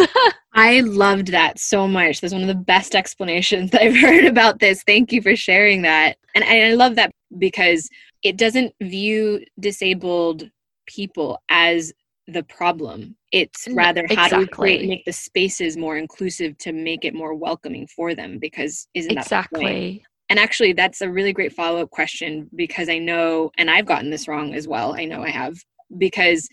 I 0.53 0.81
loved 0.81 1.27
that 1.27 1.59
so 1.59 1.87
much. 1.87 2.19
That's 2.19 2.33
one 2.33 2.41
of 2.41 2.47
the 2.47 2.55
best 2.55 2.95
explanations 2.95 3.73
I've 3.73 3.95
heard 3.95 4.25
about 4.25 4.59
this. 4.59 4.83
Thank 4.83 5.11
you 5.11 5.21
for 5.21 5.35
sharing 5.35 5.83
that. 5.83 6.17
And 6.35 6.43
I 6.43 6.73
love 6.73 6.95
that 6.95 7.11
because 7.37 7.87
it 8.23 8.37
doesn't 8.37 8.73
view 8.81 9.45
disabled 9.59 10.49
people 10.87 11.39
as 11.49 11.93
the 12.33 12.43
problem. 12.43 13.15
It's 13.31 13.67
mm, 13.67 13.75
rather 13.75 14.05
how 14.09 14.25
exactly. 14.25 14.37
do 14.37 14.39
we 14.39 14.47
create 14.47 14.89
make 14.89 15.05
the 15.05 15.13
spaces 15.13 15.77
more 15.77 15.97
inclusive 15.97 16.57
to 16.59 16.71
make 16.71 17.05
it 17.05 17.13
more 17.13 17.35
welcoming 17.35 17.87
for 17.87 18.15
them 18.15 18.39
because 18.39 18.87
isn't 18.93 19.15
that 19.15 19.25
exactly 19.25 20.03
and 20.29 20.39
actually 20.39 20.73
that's 20.73 21.01
a 21.01 21.09
really 21.09 21.33
great 21.33 21.53
follow-up 21.53 21.89
question 21.89 22.49
because 22.55 22.87
i 22.87 22.97
know 22.97 23.51
and 23.57 23.69
i've 23.69 23.85
gotten 23.85 24.09
this 24.09 24.27
wrong 24.27 24.53
as 24.53 24.67
well 24.67 24.95
i 24.95 25.03
know 25.03 25.23
i 25.23 25.29
have 25.29 25.57
because 25.97 26.47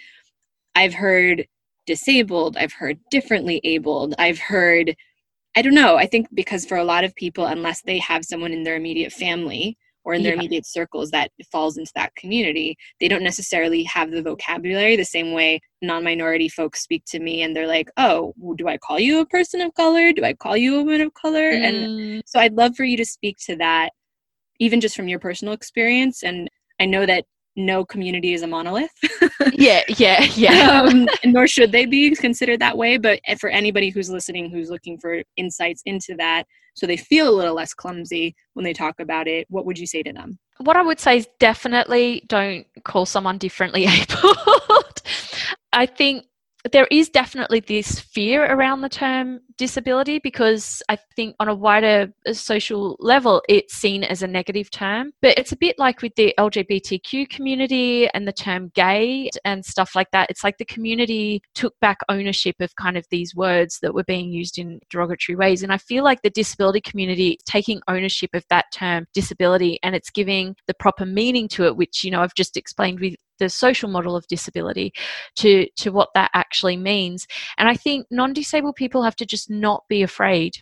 i've 0.74 0.94
heard 0.94 1.46
disabled 1.86 2.56
i've 2.56 2.72
heard 2.72 2.98
differently 3.10 3.60
abled 3.64 4.14
i've 4.18 4.38
heard 4.38 4.94
i 5.56 5.62
don't 5.62 5.74
know 5.74 5.96
i 5.96 6.06
think 6.06 6.26
because 6.34 6.66
for 6.66 6.78
a 6.78 6.84
lot 6.84 7.04
of 7.04 7.14
people 7.14 7.46
unless 7.46 7.82
they 7.82 7.98
have 7.98 8.24
someone 8.24 8.52
in 8.52 8.64
their 8.64 8.76
immediate 8.76 9.12
family 9.12 9.76
or 10.06 10.14
in 10.14 10.22
their 10.22 10.32
yeah. 10.32 10.38
immediate 10.38 10.64
circles 10.64 11.10
that 11.10 11.30
falls 11.52 11.76
into 11.76 11.90
that 11.94 12.14
community 12.14 12.76
they 13.00 13.08
don't 13.08 13.22
necessarily 13.22 13.82
have 13.82 14.10
the 14.10 14.22
vocabulary 14.22 14.96
the 14.96 15.04
same 15.04 15.32
way 15.32 15.60
non-minority 15.82 16.48
folks 16.48 16.80
speak 16.80 17.02
to 17.06 17.18
me 17.18 17.42
and 17.42 17.54
they're 17.54 17.66
like 17.66 17.90
oh 17.98 18.32
do 18.56 18.68
i 18.68 18.78
call 18.78 18.98
you 18.98 19.20
a 19.20 19.26
person 19.26 19.60
of 19.60 19.74
color 19.74 20.12
do 20.12 20.24
i 20.24 20.32
call 20.32 20.56
you 20.56 20.76
a 20.76 20.82
woman 20.82 21.02
of 21.02 21.12
color 21.14 21.52
mm. 21.52 21.62
and 21.62 22.22
so 22.24 22.40
i'd 22.40 22.54
love 22.54 22.74
for 22.74 22.84
you 22.84 22.96
to 22.96 23.04
speak 23.04 23.36
to 23.38 23.56
that 23.56 23.90
even 24.60 24.80
just 24.80 24.96
from 24.96 25.08
your 25.08 25.18
personal 25.18 25.52
experience 25.52 26.22
and 26.22 26.48
i 26.80 26.86
know 26.86 27.04
that 27.04 27.24
no 27.56 27.84
community 27.84 28.34
is 28.34 28.42
a 28.42 28.46
monolith. 28.46 28.90
yeah, 29.54 29.82
yeah, 29.96 30.22
yeah. 30.34 30.82
um, 30.82 31.08
nor 31.24 31.46
should 31.46 31.72
they 31.72 31.86
be 31.86 32.14
considered 32.14 32.60
that 32.60 32.76
way. 32.76 32.98
But 32.98 33.18
for 33.40 33.48
anybody 33.48 33.88
who's 33.88 34.10
listening 34.10 34.50
who's 34.50 34.68
looking 34.68 34.98
for 34.98 35.22
insights 35.38 35.80
into 35.86 36.14
that, 36.18 36.44
so 36.76 36.86
they 36.86 36.96
feel 36.96 37.28
a 37.28 37.34
little 37.34 37.54
less 37.54 37.74
clumsy 37.74 38.36
when 38.52 38.64
they 38.64 38.72
talk 38.72 39.00
about 39.00 39.26
it, 39.26 39.46
what 39.48 39.64
would 39.66 39.78
you 39.78 39.86
say 39.86 40.02
to 40.02 40.12
them? 40.12 40.38
What 40.58 40.76
I 40.76 40.82
would 40.82 41.00
say 41.00 41.18
is 41.18 41.28
definitely 41.38 42.22
don't 42.28 42.66
call 42.84 43.06
someone 43.06 43.38
differently 43.38 43.86
abled. 43.88 45.02
I 45.72 45.86
think 45.86 46.26
there 46.72 46.86
is 46.90 47.08
definitely 47.08 47.60
this 47.60 48.00
fear 48.00 48.44
around 48.44 48.80
the 48.80 48.88
term 48.88 49.40
disability 49.58 50.18
because 50.18 50.82
I 50.88 50.98
think 51.14 51.34
on 51.40 51.48
a 51.48 51.54
wider 51.54 52.12
uh, 52.26 52.32
social 52.32 52.96
level 52.98 53.42
it's 53.48 53.74
seen 53.74 54.04
as 54.04 54.22
a 54.22 54.26
negative 54.26 54.70
term. 54.70 55.12
But 55.22 55.38
it's 55.38 55.52
a 55.52 55.56
bit 55.56 55.78
like 55.78 56.02
with 56.02 56.14
the 56.16 56.34
LGBTQ 56.38 57.28
community 57.30 58.08
and 58.10 58.26
the 58.26 58.32
term 58.32 58.70
gay 58.74 59.30
and 59.44 59.64
stuff 59.64 59.94
like 59.94 60.10
that. 60.12 60.30
It's 60.30 60.44
like 60.44 60.58
the 60.58 60.64
community 60.64 61.40
took 61.54 61.74
back 61.80 61.98
ownership 62.08 62.56
of 62.60 62.74
kind 62.76 62.96
of 62.96 63.06
these 63.10 63.34
words 63.34 63.78
that 63.82 63.94
were 63.94 64.04
being 64.04 64.30
used 64.30 64.58
in 64.58 64.80
derogatory 64.90 65.36
ways. 65.36 65.62
And 65.62 65.72
I 65.72 65.78
feel 65.78 66.04
like 66.04 66.22
the 66.22 66.30
disability 66.30 66.80
community 66.80 67.38
taking 67.46 67.80
ownership 67.88 68.30
of 68.34 68.44
that 68.50 68.66
term 68.72 69.06
disability 69.14 69.78
and 69.82 69.94
it's 69.94 70.10
giving 70.10 70.56
the 70.66 70.74
proper 70.74 71.06
meaning 71.06 71.48
to 71.48 71.64
it, 71.64 71.76
which, 71.76 72.04
you 72.04 72.10
know, 72.10 72.20
I've 72.20 72.34
just 72.34 72.56
explained 72.56 73.00
with 73.00 73.14
the 73.38 73.48
social 73.48 73.88
model 73.88 74.16
of 74.16 74.26
disability 74.28 74.92
to 75.36 75.66
to 75.76 75.90
what 75.90 76.10
that 76.14 76.30
actually 76.34 76.76
means. 76.76 77.26
And 77.58 77.68
i 77.68 77.74
think 77.74 78.06
non-disabled 78.10 78.76
people 78.76 79.02
have 79.02 79.16
to 79.16 79.26
just 79.26 79.50
not 79.50 79.84
be 79.88 80.02
afraid 80.02 80.56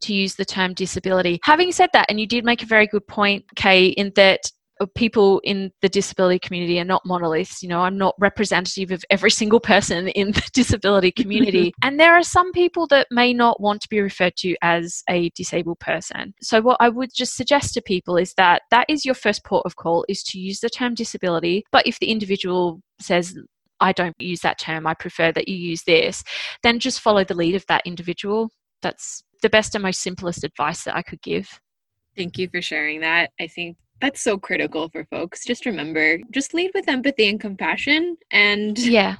to 0.00 0.14
use 0.14 0.36
the 0.36 0.44
term 0.44 0.74
disability. 0.74 1.40
Having 1.42 1.72
said 1.72 1.90
that 1.92 2.06
and 2.08 2.20
you 2.20 2.26
did 2.26 2.44
make 2.44 2.62
a 2.62 2.66
very 2.66 2.86
good 2.86 3.06
point 3.06 3.44
kay 3.56 3.88
in 3.88 4.12
that 4.14 4.52
people 4.86 5.40
in 5.44 5.72
the 5.82 5.88
disability 5.88 6.38
community 6.38 6.78
are 6.80 6.84
not 6.84 7.04
monoliths. 7.04 7.62
You 7.62 7.68
know, 7.68 7.80
I'm 7.80 7.98
not 7.98 8.14
representative 8.18 8.90
of 8.90 9.04
every 9.10 9.30
single 9.30 9.60
person 9.60 10.08
in 10.08 10.32
the 10.32 10.48
disability 10.52 11.10
community. 11.10 11.74
and 11.82 11.98
there 11.98 12.14
are 12.14 12.22
some 12.22 12.52
people 12.52 12.86
that 12.88 13.08
may 13.10 13.32
not 13.32 13.60
want 13.60 13.80
to 13.82 13.88
be 13.88 14.00
referred 14.00 14.36
to 14.36 14.56
as 14.62 15.02
a 15.08 15.30
disabled 15.30 15.80
person. 15.80 16.34
So 16.40 16.60
what 16.60 16.78
I 16.80 16.88
would 16.88 17.10
just 17.14 17.36
suggest 17.36 17.74
to 17.74 17.82
people 17.82 18.16
is 18.16 18.34
that 18.34 18.62
that 18.70 18.86
is 18.88 19.04
your 19.04 19.14
first 19.14 19.44
port 19.44 19.66
of 19.66 19.76
call 19.76 20.04
is 20.08 20.22
to 20.24 20.38
use 20.38 20.60
the 20.60 20.70
term 20.70 20.94
disability. 20.94 21.64
But 21.72 21.86
if 21.86 21.98
the 21.98 22.10
individual 22.10 22.80
says, 23.00 23.36
I 23.80 23.92
don't 23.92 24.16
use 24.18 24.40
that 24.40 24.58
term, 24.58 24.86
I 24.86 24.94
prefer 24.94 25.32
that 25.32 25.48
you 25.48 25.56
use 25.56 25.84
this, 25.84 26.24
then 26.62 26.78
just 26.78 27.00
follow 27.00 27.24
the 27.24 27.34
lead 27.34 27.54
of 27.54 27.66
that 27.66 27.82
individual. 27.84 28.50
That's 28.82 29.22
the 29.42 29.50
best 29.50 29.74
and 29.74 29.82
most 29.82 30.00
simplest 30.00 30.44
advice 30.44 30.84
that 30.84 30.96
I 30.96 31.02
could 31.02 31.22
give. 31.22 31.60
Thank 32.16 32.38
you 32.38 32.48
for 32.48 32.60
sharing 32.60 33.00
that. 33.00 33.30
I 33.40 33.46
think 33.46 33.76
that's 34.00 34.20
so 34.20 34.38
critical 34.38 34.88
for 34.88 35.04
folks. 35.06 35.44
Just 35.44 35.66
remember, 35.66 36.18
just 36.30 36.54
lead 36.54 36.70
with 36.74 36.88
empathy 36.88 37.28
and 37.28 37.40
compassion 37.40 38.16
and 38.30 38.78
yeah. 38.78 39.16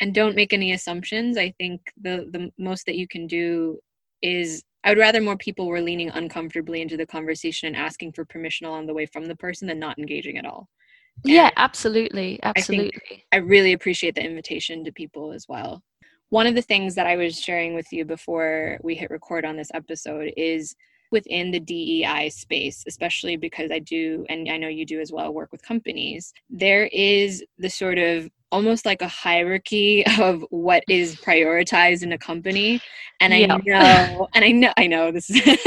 And 0.00 0.14
don't 0.14 0.36
make 0.36 0.52
any 0.52 0.72
assumptions. 0.72 1.36
I 1.36 1.52
think 1.58 1.80
the 2.00 2.28
the 2.30 2.52
most 2.56 2.86
that 2.86 2.94
you 2.94 3.08
can 3.08 3.26
do 3.26 3.78
is 4.22 4.62
I 4.84 4.90
would 4.90 4.98
rather 4.98 5.20
more 5.20 5.36
people 5.36 5.66
were 5.66 5.80
leaning 5.80 6.10
uncomfortably 6.10 6.82
into 6.82 6.96
the 6.96 7.06
conversation 7.06 7.66
and 7.66 7.76
asking 7.76 8.12
for 8.12 8.24
permission 8.24 8.66
along 8.66 8.86
the 8.86 8.94
way 8.94 9.06
from 9.06 9.26
the 9.26 9.36
person 9.36 9.66
than 9.66 9.80
not 9.80 9.98
engaging 9.98 10.38
at 10.38 10.46
all. 10.46 10.68
And 11.24 11.34
yeah, 11.34 11.50
absolutely. 11.56 12.38
Absolutely. 12.42 13.24
I, 13.32 13.36
I 13.36 13.38
really 13.40 13.72
appreciate 13.72 14.14
the 14.14 14.24
invitation 14.24 14.84
to 14.84 14.92
people 14.92 15.32
as 15.32 15.46
well. 15.48 15.82
One 16.30 16.46
of 16.46 16.54
the 16.54 16.62
things 16.62 16.94
that 16.94 17.06
I 17.06 17.16
was 17.16 17.40
sharing 17.40 17.74
with 17.74 17.92
you 17.92 18.04
before 18.04 18.78
we 18.82 18.94
hit 18.94 19.10
record 19.10 19.44
on 19.44 19.56
this 19.56 19.70
episode 19.74 20.32
is 20.36 20.76
within 21.10 21.50
the 21.50 21.60
DEI 21.60 22.28
space, 22.30 22.84
especially 22.86 23.36
because 23.36 23.70
I 23.70 23.78
do, 23.78 24.24
and 24.28 24.48
I 24.50 24.56
know 24.56 24.68
you 24.68 24.84
do 24.84 25.00
as 25.00 25.12
well, 25.12 25.32
work 25.32 25.52
with 25.52 25.62
companies, 25.62 26.32
there 26.50 26.86
is 26.86 27.44
the 27.58 27.70
sort 27.70 27.98
of 27.98 28.28
almost 28.50 28.86
like 28.86 29.02
a 29.02 29.08
hierarchy 29.08 30.04
of 30.20 30.44
what 30.50 30.82
is 30.88 31.16
prioritized 31.16 32.02
in 32.02 32.12
a 32.12 32.18
company. 32.18 32.80
And 33.20 33.34
I 33.34 33.46
know, 33.46 34.28
and 34.34 34.44
I 34.44 34.50
know, 34.52 34.72
I 34.76 34.86
know 34.86 35.10
this 35.10 35.30
is. 35.30 35.58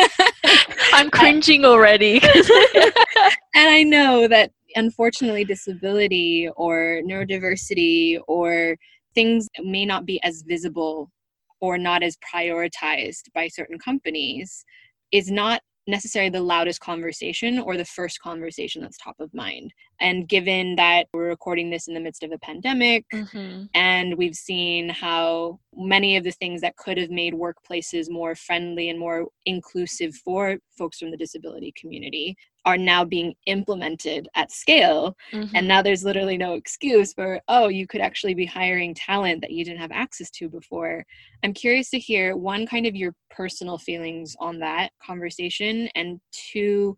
I'm 0.93 1.09
cringing 1.09 1.65
already. 1.65 2.21
and 2.23 3.69
I 3.69 3.83
know 3.83 4.27
that 4.27 4.51
unfortunately, 4.75 5.43
disability 5.43 6.49
or 6.55 7.01
neurodiversity 7.03 8.19
or 8.27 8.77
things 9.13 9.47
may 9.59 9.85
not 9.85 10.05
be 10.05 10.21
as 10.23 10.43
visible 10.47 11.11
or 11.59 11.77
not 11.77 12.03
as 12.03 12.17
prioritized 12.17 13.31
by 13.33 13.47
certain 13.47 13.77
companies 13.77 14.65
is 15.11 15.31
not 15.31 15.61
necessarily 15.87 16.29
the 16.29 16.41
loudest 16.41 16.79
conversation 16.79 17.59
or 17.59 17.75
the 17.75 17.85
first 17.85 18.21
conversation 18.21 18.81
that's 18.81 18.97
top 18.97 19.15
of 19.19 19.33
mind. 19.33 19.73
And 19.99 20.27
given 20.27 20.75
that 20.75 21.07
we're 21.13 21.27
recording 21.27 21.69
this 21.69 21.87
in 21.87 21.93
the 21.93 21.99
midst 21.99 22.23
of 22.23 22.31
a 22.31 22.37
pandemic, 22.37 23.05
mm-hmm. 23.13 23.65
and 23.73 24.15
we've 24.17 24.35
seen 24.35 24.89
how 24.89 25.59
many 25.75 26.17
of 26.17 26.23
the 26.23 26.31
things 26.31 26.61
that 26.61 26.75
could 26.75 26.97
have 26.97 27.09
made 27.09 27.33
workplaces 27.33 28.09
more 28.09 28.35
friendly 28.35 28.89
and 28.89 28.99
more 28.99 29.27
inclusive 29.45 30.13
for 30.15 30.57
folks 30.77 30.99
from 30.99 31.11
the 31.11 31.17
disability 31.17 31.73
community 31.79 32.35
are 32.65 32.77
now 32.77 33.03
being 33.03 33.33
implemented 33.47 34.27
at 34.35 34.51
scale. 34.51 35.15
Mm-hmm. 35.31 35.55
And 35.55 35.67
now 35.67 35.81
there's 35.81 36.03
literally 36.03 36.37
no 36.37 36.53
excuse 36.53 37.13
for, 37.13 37.39
oh, 37.47 37.69
you 37.69 37.87
could 37.87 38.01
actually 38.01 38.33
be 38.33 38.45
hiring 38.45 38.93
talent 38.93 39.41
that 39.41 39.51
you 39.51 39.65
didn't 39.65 39.79
have 39.79 39.91
access 39.91 40.29
to 40.31 40.49
before. 40.49 41.05
I'm 41.43 41.53
curious 41.53 41.89
to 41.91 41.99
hear 41.99 42.35
one, 42.35 42.67
kind 42.67 42.85
of 42.85 42.95
your 42.95 43.15
personal 43.29 43.77
feelings 43.77 44.35
on 44.39 44.59
that 44.59 44.91
conversation, 45.03 45.89
and 45.95 46.19
two, 46.31 46.95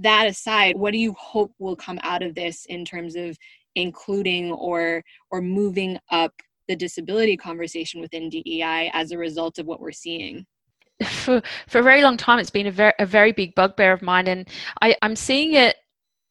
that 0.00 0.26
aside, 0.26 0.76
what 0.76 0.92
do 0.92 0.98
you 0.98 1.14
hope 1.18 1.52
will 1.58 1.76
come 1.76 1.98
out 2.02 2.22
of 2.22 2.34
this 2.34 2.66
in 2.66 2.84
terms 2.84 3.16
of 3.16 3.38
including 3.74 4.50
or 4.52 5.02
or 5.30 5.40
moving 5.40 5.98
up 6.10 6.32
the 6.68 6.76
disability 6.76 7.36
conversation 7.36 8.00
within 8.00 8.28
DEI 8.28 8.90
as 8.92 9.10
a 9.10 9.18
result 9.18 9.58
of 9.58 9.66
what 9.66 9.80
we're 9.80 9.92
seeing? 9.92 10.46
for 11.04 11.40
for 11.68 11.78
a 11.78 11.82
very 11.82 12.02
long 12.02 12.16
time 12.16 12.40
it's 12.40 12.50
been 12.50 12.66
a 12.66 12.72
very 12.72 12.92
a 12.98 13.06
very 13.06 13.30
big 13.30 13.54
bugbear 13.54 13.92
of 13.92 14.02
mine 14.02 14.26
and 14.26 14.48
I, 14.82 14.96
I'm 15.00 15.14
seeing 15.14 15.54
it 15.54 15.76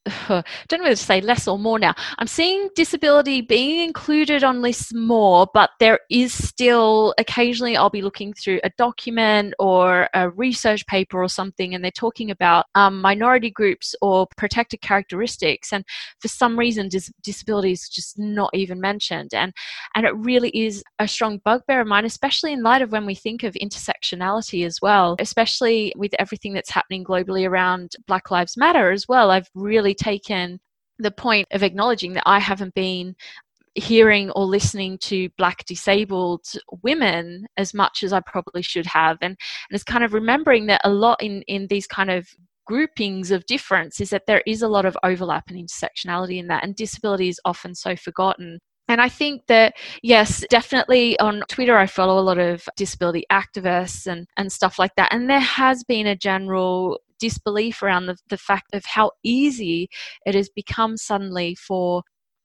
I 0.07 0.43
don't 0.67 0.79
know 0.79 0.85
whether 0.85 0.95
to 0.95 1.03
say 1.03 1.21
less 1.21 1.47
or 1.47 1.59
more 1.59 1.79
now. 1.79 1.93
I'm 2.17 2.27
seeing 2.27 2.69
disability 2.75 3.41
being 3.41 3.81
included 3.85 4.43
on 4.43 4.61
lists 4.61 4.93
more, 4.93 5.47
but 5.53 5.71
there 5.79 5.99
is 6.09 6.46
still 6.57 7.13
occasionally 7.19 7.77
I'll 7.77 7.91
be 7.91 8.01
looking 8.01 8.33
through 8.33 8.59
a 8.63 8.71
document 8.79 9.53
or 9.59 10.09
a 10.15 10.31
research 10.31 10.87
paper 10.87 11.21
or 11.21 11.29
something, 11.29 11.75
and 11.75 11.83
they're 11.83 11.91
talking 11.91 12.31
about 12.31 12.65
um, 12.73 12.99
minority 12.99 13.51
groups 13.51 13.93
or 14.01 14.25
protected 14.37 14.81
characteristics, 14.81 15.71
and 15.71 15.85
for 16.19 16.27
some 16.29 16.57
reason 16.57 16.89
dis- 16.89 17.13
disability 17.21 17.73
is 17.73 17.87
just 17.87 18.17
not 18.17 18.49
even 18.53 18.81
mentioned, 18.81 19.35
and 19.35 19.53
and 19.93 20.07
it 20.07 20.15
really 20.15 20.49
is 20.49 20.83
a 20.97 21.07
strong 21.07 21.39
bugbear 21.45 21.81
of 21.81 21.87
mine, 21.87 22.05
especially 22.05 22.53
in 22.53 22.63
light 22.63 22.81
of 22.81 22.91
when 22.91 23.05
we 23.05 23.13
think 23.13 23.43
of 23.43 23.53
intersectionality 23.53 24.65
as 24.65 24.79
well, 24.81 25.15
especially 25.19 25.93
with 25.95 26.15
everything 26.17 26.53
that's 26.53 26.71
happening 26.71 27.03
globally 27.03 27.47
around 27.47 27.95
Black 28.07 28.31
Lives 28.31 28.57
Matter 28.57 28.89
as 28.89 29.07
well. 29.07 29.29
I've 29.29 29.49
really 29.53 29.93
taken 29.93 30.59
the 30.99 31.11
point 31.11 31.47
of 31.51 31.61
acknowledging 31.61 32.13
that 32.13 32.23
I 32.25 32.39
haven't 32.39 32.73
been 32.73 33.15
hearing 33.77 34.31
or 34.31 34.45
listening 34.45 34.97
to 34.97 35.29
black 35.37 35.65
disabled 35.65 36.45
women 36.83 37.45
as 37.57 37.73
much 37.73 38.03
as 38.03 38.11
I 38.11 38.19
probably 38.21 38.61
should 38.61 38.87
have 38.87 39.17
and, 39.21 39.31
and 39.31 39.75
it's 39.75 39.83
kind 39.83 40.03
of 40.03 40.13
remembering 40.13 40.65
that 40.67 40.81
a 40.83 40.89
lot 40.89 41.21
in 41.21 41.43
in 41.43 41.67
these 41.67 41.87
kind 41.87 42.09
of 42.09 42.27
groupings 42.65 43.31
of 43.31 43.45
difference 43.45 44.01
is 44.01 44.09
that 44.09 44.25
there 44.27 44.43
is 44.45 44.61
a 44.61 44.67
lot 44.67 44.85
of 44.85 44.97
overlap 45.03 45.49
and 45.49 45.57
intersectionality 45.57 46.37
in 46.37 46.47
that 46.47 46.63
and 46.63 46.75
disability 46.75 47.29
is 47.29 47.39
often 47.45 47.73
so 47.73 47.95
forgotten 47.95 48.59
and 48.89 49.01
I 49.01 49.09
think 49.09 49.47
that, 49.47 49.73
yes, 50.01 50.45
definitely 50.49 51.19
on 51.19 51.43
Twitter, 51.49 51.77
I 51.77 51.87
follow 51.87 52.19
a 52.19 52.23
lot 52.23 52.37
of 52.37 52.69
disability 52.77 53.25
activists 53.29 54.07
and, 54.07 54.27
and 54.37 54.51
stuff 54.51 54.79
like 54.79 54.95
that. 54.95 55.11
And 55.11 55.29
there 55.29 55.41
has 55.41 55.83
been 55.83 56.07
a 56.07 56.15
general 56.15 57.01
disbelief 57.19 57.83
around 57.83 58.05
the, 58.05 58.17
the 58.29 58.37
fact 58.37 58.73
of 58.73 58.85
how 58.85 59.11
easy 59.23 59.89
it 60.25 60.35
has 60.35 60.49
become 60.49 60.95
suddenly 60.95 61.55
for 61.55 62.03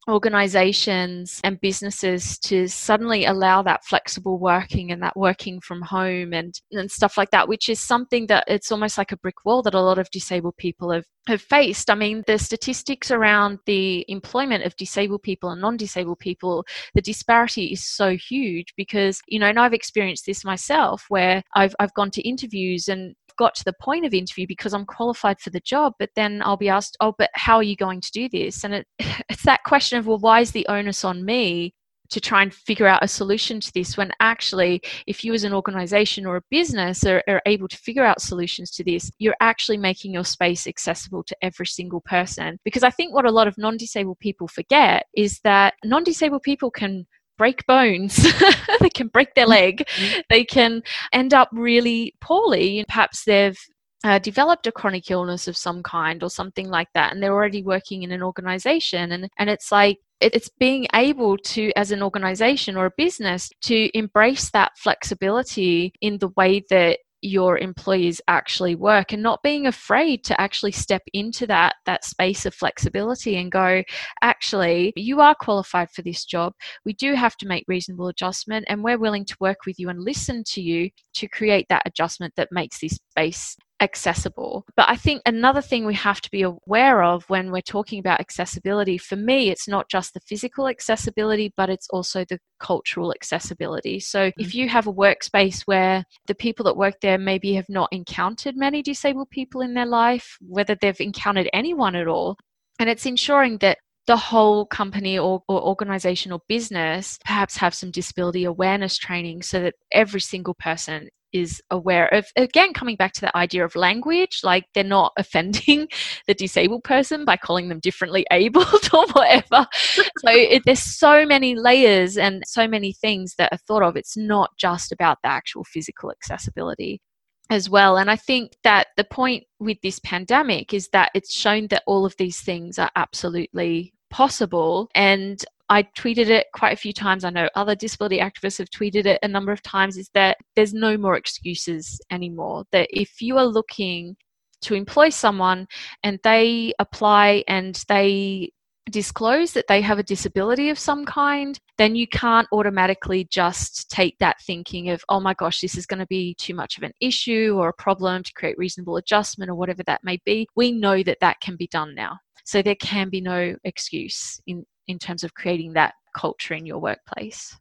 organizations 0.09 1.41
and 1.45 1.61
businesses 1.61 2.39
to 2.41 2.67
suddenly 2.67 3.25
allow 3.25 3.63
that 3.63 3.85
flexible 3.85 4.39
working 4.39 4.91
and 4.91 5.03
that 5.03 5.17
working 5.17 5.61
from 5.61 5.81
home 5.81 6.33
and, 6.33 6.61
and 6.73 6.91
stuff 6.91 7.17
like 7.17 7.31
that, 7.31 7.49
which 7.49 7.69
is 7.69 7.81
something 7.81 8.27
that 8.27 8.45
it's 8.49 8.73
almost 8.73 8.99
like 8.99 9.13
a 9.13 9.17
brick 9.17 9.45
wall 9.45 9.63
that 9.63 9.75
a 9.75 9.81
lot 9.81 9.99
of 9.99 10.11
disabled 10.11 10.57
people 10.57 10.91
have, 10.91 11.05
have 11.29 11.41
faced. 11.41 11.89
I 11.89 11.95
mean, 11.95 12.25
the 12.27 12.39
statistics 12.39 13.13
around 13.13 13.61
the 13.67 14.05
employment 14.09 14.65
of 14.65 14.77
disabled 14.77 15.23
people 15.23 15.51
and 15.51 15.61
non 15.61 15.77
disabled 15.77 16.19
people, 16.19 16.65
the 16.95 17.03
disparity 17.03 17.67
is 17.67 17.89
so 17.89 18.17
huge 18.17 18.75
because, 18.77 19.21
you 19.29 19.39
know, 19.39 19.47
and 19.47 19.61
I've 19.61 19.75
experienced 19.75 20.27
this 20.27 20.45
myself 20.45 21.05
where 21.09 21.43
I've, 21.55 21.77
I've 21.79 21.95
gone 21.95 22.11
to 22.13 22.29
interviews 22.29 22.89
and 22.89 23.15
got 23.37 23.55
to 23.57 23.65
the 23.65 23.75
point 23.81 24.05
of 24.05 24.15
interview 24.15 24.47
because 24.47 24.75
I'm 24.75 24.87
qualified 24.87 25.41
for 25.41 25.51
the 25.51 25.61
job, 25.61 25.95
but 25.99 26.11
then 26.17 26.43
I'll 26.45 26.57
be 26.57 26.69
asked, 26.69 26.97
oh, 27.01 27.15
but 27.17 27.31
how 27.35 27.57
are 27.57 27.63
you 27.63 27.77
going 27.77 28.01
to 28.01 28.11
do 28.13 28.29
this? 28.29 28.65
And 28.65 28.75
it, 28.75 28.87
it's 29.29 29.45
that 29.45 29.65
question 29.65 29.99
of, 29.99 30.07
well, 30.07 30.19
why 30.19 30.41
is 30.41 30.53
the 30.53 30.67
onus 30.69 31.05
on 31.05 31.25
me 31.25 31.75
to 32.13 32.21
try 32.21 32.43
and 32.43 32.53
figure 32.53 32.87
out 32.87 33.03
a 33.03 33.09
solution 33.09 33.59
to 33.59 33.73
this 33.73 33.97
when 33.97 34.13
actually 34.21 34.83
if 35.07 35.25
you 35.25 35.33
as 35.33 35.45
an 35.45 35.55
organization 35.55 36.27
or 36.27 36.37
a 36.37 36.43
business 36.51 37.05
are, 37.05 37.23
are, 37.27 37.41
able 37.47 37.67
to 37.67 37.77
figure 37.79 38.05
out 38.05 38.21
solutions 38.21 38.71
to 38.71 38.85
this 38.85 39.11
you're 39.19 39.37
actually 39.41 39.79
making 39.79 40.13
your 40.13 40.25
space 40.25 40.67
accessible 40.67 41.25
to 41.25 41.35
every 41.41 41.67
single 41.67 42.03
person 42.03 42.59
because 42.65 42.83
i 42.83 42.91
think 42.91 43.15
what 43.15 43.25
a 43.25 43.31
lot 43.31 43.49
of 43.49 43.57
non-disabled 43.57 44.19
people 44.21 44.47
forget 44.47 45.07
is 45.17 45.41
that 45.43 45.75
non-disabled 45.85 46.43
people 46.43 46.71
can 46.71 47.07
break 47.39 47.67
bones, 47.67 48.17
they 48.81 48.91
can 48.91 49.09
break 49.09 49.35
their 49.35 49.47
leg, 49.47 49.85
mm-hmm. 49.87 50.21
they 50.29 50.45
can 50.45 50.83
end 51.13 51.35
up 51.35 51.49
really 51.53 52.15
poorly. 52.21 52.85
Perhaps 52.89 53.25
they've 53.25 53.59
uh, 54.05 54.19
developed 54.19 54.67
a 54.67 54.73
chronic 54.73 55.11
illness 55.11 55.47
of 55.47 55.57
some 55.57 55.83
kind 55.83 56.23
or 56.23 56.31
something 56.31 56.69
like 56.69 56.89
that 56.95 57.13
and 57.13 57.23
they're 57.23 57.33
already 57.33 57.63
working 57.63 58.03
in 58.03 58.11
an 58.11 58.23
organization 58.23 59.13
and 59.13 59.29
and 59.39 59.49
it's 59.49 59.71
like 59.71 59.99
it's 60.21 60.51
being 60.59 60.87
able 60.95 61.37
to 61.39 61.71
as 61.77 61.91
an 61.93 62.03
organization 62.03 62.77
or 62.77 62.87
a 62.87 62.93
business 62.97 63.51
to 63.61 63.97
embrace 63.97 64.51
that 64.51 64.73
flexibility 64.77 65.93
in 66.01 66.19
the 66.19 66.29
way 66.37 66.65
that 66.71 66.99
your 67.23 67.59
employees 67.59 68.21
actually 68.29 68.75
work 68.75 69.13
and 69.13 69.23
not 69.23 69.43
being 69.43 69.67
afraid 69.67 70.25
to 70.25 70.41
actually 70.41 70.73
step 70.73 71.03
into 71.13 71.47
that 71.47 71.77
that 71.87 72.05
space 72.05 72.45
of 72.45 72.55
flexibility 72.55 73.37
and 73.37 73.53
go 73.53 73.83
actually 74.23 74.93
you 74.97 75.21
are 75.21 75.35
qualified 75.35 75.91
for 75.91 76.03
this 76.03 76.25
job. 76.25 76.53
We 76.85 76.93
do 76.95 77.15
have 77.15 77.37
to 77.37 77.47
make 77.47 77.65
reasonable 77.69 78.09
adjustment 78.09 78.67
and 78.69 78.83
we're 78.83 78.99
willing 78.99 79.25
to 79.27 79.37
work 79.41 79.59
with 79.67 79.79
you 79.79 79.89
and 79.89 80.03
listen 80.03 80.43
to 80.49 80.61
you 80.61 80.91
to 81.15 81.29
create 81.29 81.67
that 81.69 81.83
adjustment 81.87 82.35
that 82.37 82.49
makes 82.51 82.81
this 82.81 82.99
space 83.11 83.57
accessible. 83.83 84.65
But 84.77 84.89
I 84.89 84.97
think 84.97 85.21
another 85.27 85.61
thing 85.61 85.85
we 85.85 85.95
have 85.95 86.21
to 86.23 86.31
be 86.31 86.43
aware 86.43 87.03
of 87.03 87.29
when 87.29 87.51
we're 87.51 87.61
talking 87.61 87.99
about 87.99 88.21
accessibility, 88.21 88.97
for 88.97 89.17
me, 89.17 89.51
it's 89.51 89.69
not 89.69 89.91
just 89.91 90.15
the 90.15 90.21
physical 90.21 90.69
accessibility, 90.69 91.53
but 91.57 91.69
it's 91.69 91.89
also 91.91 92.25
the 92.25 92.39
cultural 92.61 93.13
accessibility. 93.13 93.99
So 94.01 94.29
mm-hmm. 94.29 94.41
if 94.41 94.55
you 94.55 94.69
have 94.69 94.87
a 94.87 94.93
workspace 94.93 95.63
where 95.63 96.05
the 96.27 96.35
people 96.35 96.65
that 96.65 96.77
work 96.77 97.01
there 97.03 97.19
maybe 97.19 97.55
have 97.55 97.69
not 97.69 97.93
encountered 97.93 98.57
many 98.57 98.83
disabled 98.83 99.31
people 99.31 99.61
in 99.61 99.75
their 99.75 99.87
life, 99.87 100.39
whether 100.41 100.77
they've 100.81 101.01
encountered 101.01 101.51
anyone 101.53 101.97
at 101.97 102.07
all, 102.07 102.37
and 102.79 102.89
it's 102.89 103.07
ensuring 103.07 103.59
that 103.59 103.79
the 104.07 104.17
whole 104.17 104.67
company 104.67 105.19
or, 105.19 105.43
or, 105.49 105.63
organization 105.63 106.33
or 106.33 106.41
business 106.49 107.19
perhaps 107.25 107.57
have 107.57 107.75
some 107.75 107.91
disability 107.91 108.45
awareness 108.45 108.99
training 108.99 109.43
so 109.43 109.61
that 109.61 109.75
every 109.93 110.21
single 110.21 110.55
person 110.55 111.09
is 111.33 111.63
aware 111.71 112.13
of 112.13 112.27
again 112.37 112.75
coming 112.75 112.95
back 112.97 113.13
to 113.13 113.23
the 113.23 113.35
idea 113.37 113.65
of 113.65 113.75
language 113.75 114.41
like 114.45 114.65
they're 114.75 114.85
not 114.85 115.13
offending 115.19 115.89
the 116.27 116.35
disabled 116.35 116.85
person 116.85 117.25
by 117.25 117.37
calling 117.37 117.69
them 117.69 117.81
differently 117.81 118.27
abled 118.31 118.91
or 118.93 119.07
whatever. 119.13 119.67
So 119.73 120.03
it, 120.27 120.63
there's 120.67 120.81
so 120.81 121.25
many 121.25 121.55
layers 121.55 122.17
and 122.19 122.43
so 122.47 122.69
many 122.69 122.93
things 122.93 123.35
that 123.37 123.53
are 123.53 123.59
thought 123.67 123.83
of. 123.83 123.97
It's 123.97 124.17
not 124.17 124.51
just 124.59 124.93
about 124.93 125.19
the 125.23 125.31
actual 125.31 125.65
physical 125.65 126.11
accessibility 126.11 127.01
as 127.51 127.69
well 127.69 127.99
and 127.99 128.11
i 128.11 128.17
think 128.17 128.57
that 128.63 128.89
the 128.97 129.05
point 129.05 129.45
with 129.59 129.79
this 129.83 129.99
pandemic 130.01 130.73
is 130.73 130.89
that 130.89 131.11
it's 131.15 131.35
shown 131.35 131.67
that 131.69 131.83
all 131.87 132.05
of 132.07 132.17
these 132.17 132.41
things 132.41 132.79
are 132.79 132.91
absolutely 132.97 133.93
possible 134.11 134.89
and 134.95 135.45
I 135.73 135.85
tweeted 135.99 136.29
it 136.29 136.49
quite 136.53 136.75
a 136.75 136.77
few 136.77 136.93
times. 136.93 137.25
I 137.25 137.31
know 137.31 137.49
other 137.55 137.75
disability 137.75 138.19
activists 138.19 138.59
have 138.59 138.69
tweeted 138.69 139.07
it 139.07 139.19
a 139.23 139.29
number 139.29 139.53
of 139.53 139.63
times 139.63 139.97
is 139.97 140.11
that 140.13 140.37
there's 140.55 140.75
no 140.75 140.99
more 140.99 141.17
excuses 141.17 141.99
anymore. 142.11 142.65
That 142.73 142.89
if 142.91 143.23
you 143.23 143.39
are 143.39 143.47
looking 143.47 144.17
to 144.63 144.75
employ 144.75 145.09
someone 145.09 145.67
and 146.03 146.19
they 146.25 146.75
apply 146.79 147.45
and 147.49 147.83
they 147.89 148.53
disclose 148.91 149.53
that 149.53 149.67
they 149.69 149.81
have 149.81 149.99
a 149.99 150.03
disability 150.03 150.71
of 150.71 150.79
some 150.79 151.05
kind, 151.05 151.59
then 151.79 151.95
you 151.95 152.07
can't 152.07 152.49
automatically 152.53 153.25
just 153.31 153.91
take 153.91 154.19
that 154.19 154.41
thinking 154.43 154.91
of, 154.91 155.05
oh 155.09 155.21
my 155.21 155.35
gosh, 155.35 155.61
this 155.61 155.77
is 155.77 155.87
going 155.87 156.01
to 156.01 156.07
be 156.07 156.35
too 156.35 156.55
much 156.55 156.77
of 156.77 156.83
an 156.83 156.93
issue 157.01 157.57
or 157.59 157.69
a 157.69 157.83
problem 157.83 158.23
to 158.23 158.33
create 158.35 158.59
reasonable 158.59 158.97
adjustment 158.97 159.51
or 159.51 159.55
whatever 159.55 159.83
that 159.85 160.01
may 160.03 160.21
be. 160.25 160.47
We 160.57 160.73
know 160.73 161.03
that 161.03 161.21
that 161.21 161.41
can 161.41 161.57
be 161.57 161.69
done 161.69 161.95
now. 161.95 162.19
So 162.45 162.61
there 162.61 162.77
can 162.77 163.09
be 163.09 163.21
no 163.21 163.57
excuse 163.65 164.41
in, 164.47 164.67
in 164.89 164.99
terms 164.99 165.23
of 165.23 165.35
creating 165.35 165.75
that 165.75 165.95
culture 166.17 166.55
in 166.55 166.67
your 166.67 166.79
workplace? 166.79 167.57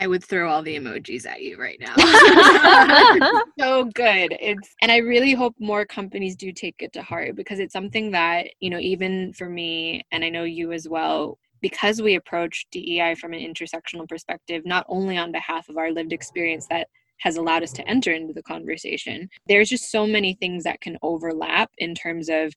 I 0.00 0.06
would 0.06 0.24
throw 0.24 0.50
all 0.50 0.62
the 0.62 0.76
emojis 0.76 1.26
at 1.26 1.42
you 1.42 1.56
right 1.56 1.78
now. 1.80 1.94
so 3.58 3.84
good. 3.94 4.36
It's 4.40 4.74
and 4.82 4.90
I 4.90 4.98
really 4.98 5.34
hope 5.34 5.54
more 5.58 5.84
companies 5.84 6.36
do 6.36 6.52
take 6.52 6.76
it 6.80 6.92
to 6.94 7.02
heart 7.02 7.36
because 7.36 7.60
it's 7.60 7.72
something 7.72 8.10
that, 8.10 8.48
you 8.60 8.70
know, 8.70 8.80
even 8.80 9.32
for 9.32 9.48
me 9.48 10.02
and 10.10 10.24
I 10.24 10.30
know 10.30 10.44
you 10.44 10.72
as 10.72 10.88
well, 10.88 11.38
because 11.60 12.02
we 12.02 12.16
approach 12.16 12.66
DEI 12.72 13.14
from 13.14 13.32
an 13.32 13.40
intersectional 13.40 14.08
perspective, 14.08 14.66
not 14.66 14.84
only 14.88 15.16
on 15.16 15.32
behalf 15.32 15.68
of 15.68 15.76
our 15.76 15.90
lived 15.90 16.12
experience 16.12 16.66
that 16.68 16.88
has 17.20 17.36
allowed 17.36 17.62
us 17.62 17.72
to 17.72 17.88
enter 17.88 18.12
into 18.12 18.34
the 18.34 18.42
conversation. 18.42 19.28
There's 19.46 19.68
just 19.68 19.90
so 19.90 20.06
many 20.06 20.34
things 20.34 20.64
that 20.64 20.80
can 20.80 20.98
overlap 21.02 21.70
in 21.78 21.94
terms 21.94 22.28
of 22.28 22.52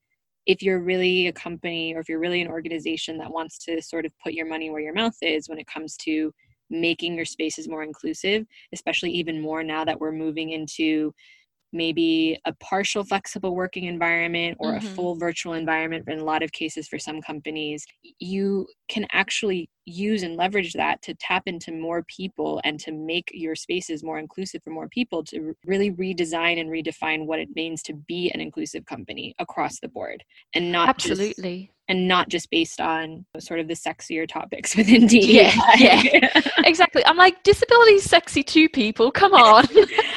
if 0.47 0.61
you're 0.61 0.79
really 0.79 1.27
a 1.27 1.33
company 1.33 1.93
or 1.93 1.99
if 1.99 2.09
you're 2.09 2.19
really 2.19 2.41
an 2.41 2.47
organization 2.47 3.17
that 3.19 3.31
wants 3.31 3.57
to 3.59 3.81
sort 3.81 4.05
of 4.05 4.13
put 4.23 4.33
your 4.33 4.47
money 4.47 4.69
where 4.69 4.81
your 4.81 4.93
mouth 4.93 5.15
is 5.21 5.47
when 5.47 5.59
it 5.59 5.67
comes 5.67 5.95
to 5.97 6.31
making 6.69 7.15
your 7.15 7.25
spaces 7.25 7.67
more 7.67 7.83
inclusive, 7.83 8.45
especially 8.73 9.11
even 9.11 9.41
more 9.41 9.63
now 9.63 9.85
that 9.85 9.99
we're 9.99 10.11
moving 10.11 10.51
into 10.51 11.13
maybe 11.73 12.39
a 12.45 12.53
partial 12.55 13.03
flexible 13.03 13.55
working 13.55 13.85
environment 13.85 14.57
or 14.59 14.73
mm-hmm. 14.73 14.87
a 14.87 14.89
full 14.91 15.15
virtual 15.15 15.53
environment 15.53 16.05
in 16.07 16.19
a 16.19 16.23
lot 16.23 16.41
of 16.41 16.51
cases 16.53 16.87
for 16.87 16.97
some 16.97 17.21
companies 17.21 17.85
you 18.19 18.65
can 18.87 19.05
actually 19.11 19.69
use 19.87 20.23
and 20.23 20.35
leverage 20.35 20.73
that 20.73 21.01
to 21.01 21.13
tap 21.15 21.43
into 21.45 21.71
more 21.71 22.03
people 22.03 22.59
and 22.63 22.79
to 22.81 22.91
make 22.91 23.29
your 23.33 23.55
spaces 23.55 24.03
more 24.03 24.19
inclusive 24.19 24.61
for 24.63 24.69
more 24.69 24.89
people 24.89 25.23
to 25.23 25.55
really 25.65 25.91
redesign 25.91 26.59
and 26.59 26.69
redefine 26.69 27.25
what 27.25 27.39
it 27.39 27.49
means 27.55 27.81
to 27.83 27.93
be 27.93 28.29
an 28.33 28.41
inclusive 28.41 28.85
company 28.85 29.33
across 29.39 29.79
the 29.79 29.87
board 29.87 30.23
and 30.53 30.71
not 30.71 30.89
absolutely 30.89 31.61
just, 31.61 31.71
and 31.89 32.07
not 32.07 32.27
just 32.27 32.49
based 32.49 32.81
on 32.81 33.25
sort 33.39 33.59
of 33.59 33.67
the 33.67 33.73
sexier 33.73 34.27
topics 34.27 34.75
within 34.77 35.07
DEI. 35.07 35.51
Yeah, 35.77 36.01
yeah. 36.03 36.41
exactly. 36.65 37.05
I'm 37.05 37.17
like, 37.17 37.41
disability 37.43 37.93
is 37.93 38.03
sexy 38.03 38.43
too, 38.43 38.67
people. 38.69 39.11
Come 39.11 39.33
on. 39.33 39.65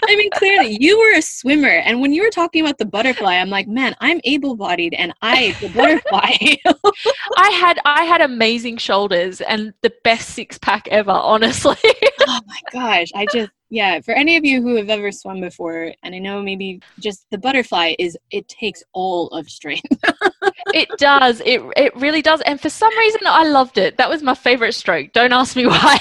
I 0.08 0.16
mean, 0.16 0.30
clearly, 0.32 0.76
you 0.80 0.98
were 0.98 1.18
a 1.18 1.22
swimmer, 1.22 1.68
and 1.68 2.00
when 2.00 2.12
you 2.12 2.22
were 2.22 2.30
talking 2.30 2.64
about 2.64 2.78
the 2.78 2.84
butterfly, 2.84 3.34
I'm 3.34 3.50
like, 3.50 3.68
man, 3.68 3.94
I'm 4.00 4.20
able-bodied, 4.24 4.94
and 4.94 5.12
I, 5.22 5.56
the 5.60 5.68
butterfly. 5.68 6.32
I 7.36 7.50
had 7.50 7.78
I 7.84 8.04
had 8.04 8.20
amazing 8.20 8.78
shoulders 8.78 9.40
and 9.40 9.59
the 9.82 9.92
best 10.04 10.30
six 10.30 10.58
pack 10.58 10.88
ever. 10.88 11.10
Honestly. 11.10 11.76
oh 12.28 12.40
my 12.46 12.60
gosh, 12.72 13.08
I 13.14 13.26
just 13.32 13.50
yeah, 13.72 14.00
for 14.00 14.12
any 14.12 14.36
of 14.36 14.44
you 14.44 14.60
who 14.62 14.74
have 14.74 14.90
ever 14.90 15.12
swum 15.12 15.40
before, 15.40 15.94
and 16.02 16.12
I 16.12 16.18
know 16.18 16.42
maybe 16.42 16.80
just 16.98 17.24
the 17.30 17.38
butterfly 17.38 17.94
is 18.00 18.18
it 18.32 18.48
takes 18.48 18.82
all 18.92 19.28
of 19.28 19.48
strength. 19.48 19.86
it 20.74 20.88
does. 20.98 21.40
It 21.46 21.62
it 21.76 21.94
really 21.94 22.20
does. 22.20 22.40
And 22.42 22.60
for 22.60 22.68
some 22.68 22.96
reason 22.98 23.20
I 23.26 23.44
loved 23.44 23.78
it. 23.78 23.96
That 23.96 24.10
was 24.10 24.24
my 24.24 24.34
favorite 24.34 24.72
stroke. 24.72 25.12
Don't 25.12 25.32
ask 25.32 25.54
me 25.54 25.66
why. 25.68 25.98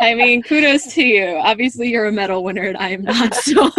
I 0.00 0.14
mean, 0.14 0.42
kudos 0.42 0.92
to 0.94 1.04
you. 1.04 1.36
Obviously 1.36 1.88
you're 1.88 2.06
a 2.06 2.12
medal 2.12 2.42
winner 2.42 2.64
and 2.64 2.76
I 2.76 2.90
am 2.90 3.02
not. 3.02 3.34
So 3.36 3.70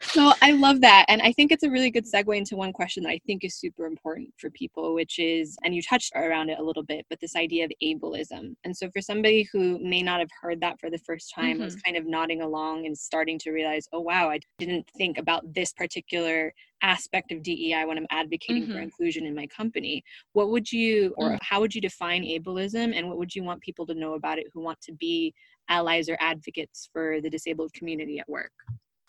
So 0.00 0.32
I 0.40 0.52
love 0.52 0.80
that. 0.80 1.04
And 1.08 1.20
I 1.20 1.32
think 1.32 1.52
it's 1.52 1.64
a 1.64 1.70
really 1.70 1.90
good 1.90 2.06
segue 2.06 2.34
into 2.36 2.56
one 2.56 2.72
question 2.72 3.02
that 3.02 3.10
I 3.10 3.20
think 3.26 3.44
is 3.44 3.54
super 3.54 3.84
important 3.84 4.32
for 4.38 4.48
people, 4.50 4.94
which 4.94 5.18
is 5.18 5.56
and 5.64 5.74
you 5.74 5.82
touched 5.82 6.12
around 6.16 6.48
it 6.48 6.58
a 6.58 6.62
little 6.62 6.82
bit, 6.82 7.04
but 7.10 7.20
this 7.20 7.36
idea 7.36 7.66
of 7.66 7.72
ableism. 7.82 8.56
And 8.64 8.76
so 8.76 8.90
for 8.90 9.02
somebody 9.02 9.48
who 9.52 9.78
may 9.78 10.02
not 10.02 10.20
have 10.20 10.30
heard 10.40 10.60
that 10.62 10.80
for 10.80 10.88
the 10.88 10.98
first 10.98 11.32
time, 11.34 11.56
mm-hmm. 11.56 11.64
was 11.64 11.76
kind 11.76 11.96
of 11.96 12.06
nodding 12.06 12.42
along 12.42 12.86
and 12.86 12.96
starting 12.96 13.38
to 13.40 13.50
realize, 13.50 13.86
oh 13.92 14.00
wow, 14.00 14.30
I 14.30 14.40
didn't 14.58 14.88
think 14.96 15.18
about 15.18 15.52
this 15.52 15.72
particular 15.72 16.54
aspect 16.82 17.30
of 17.30 17.42
DEI 17.42 17.84
when 17.84 17.98
I'm 17.98 18.06
advocating 18.10 18.64
mm-hmm. 18.64 18.72
for 18.72 18.80
inclusion 18.80 19.26
in 19.26 19.34
my 19.34 19.46
company. 19.46 20.02
What 20.32 20.50
would 20.50 20.72
you, 20.72 21.14
or 21.16 21.30
mm. 21.30 21.38
how 21.42 21.60
would 21.60 21.74
you 21.74 21.80
define 21.80 22.22
ableism, 22.22 22.96
and 22.96 23.08
what 23.08 23.18
would 23.18 23.34
you 23.34 23.42
want 23.42 23.60
people 23.60 23.84
to 23.86 23.94
know 23.94 24.14
about 24.14 24.38
it 24.38 24.46
who 24.52 24.60
want 24.60 24.80
to 24.82 24.92
be 24.92 25.34
allies 25.68 26.08
or 26.08 26.16
advocates 26.20 26.88
for 26.92 27.20
the 27.20 27.28
disabled 27.28 27.72
community 27.72 28.18
at 28.20 28.28
work? 28.28 28.52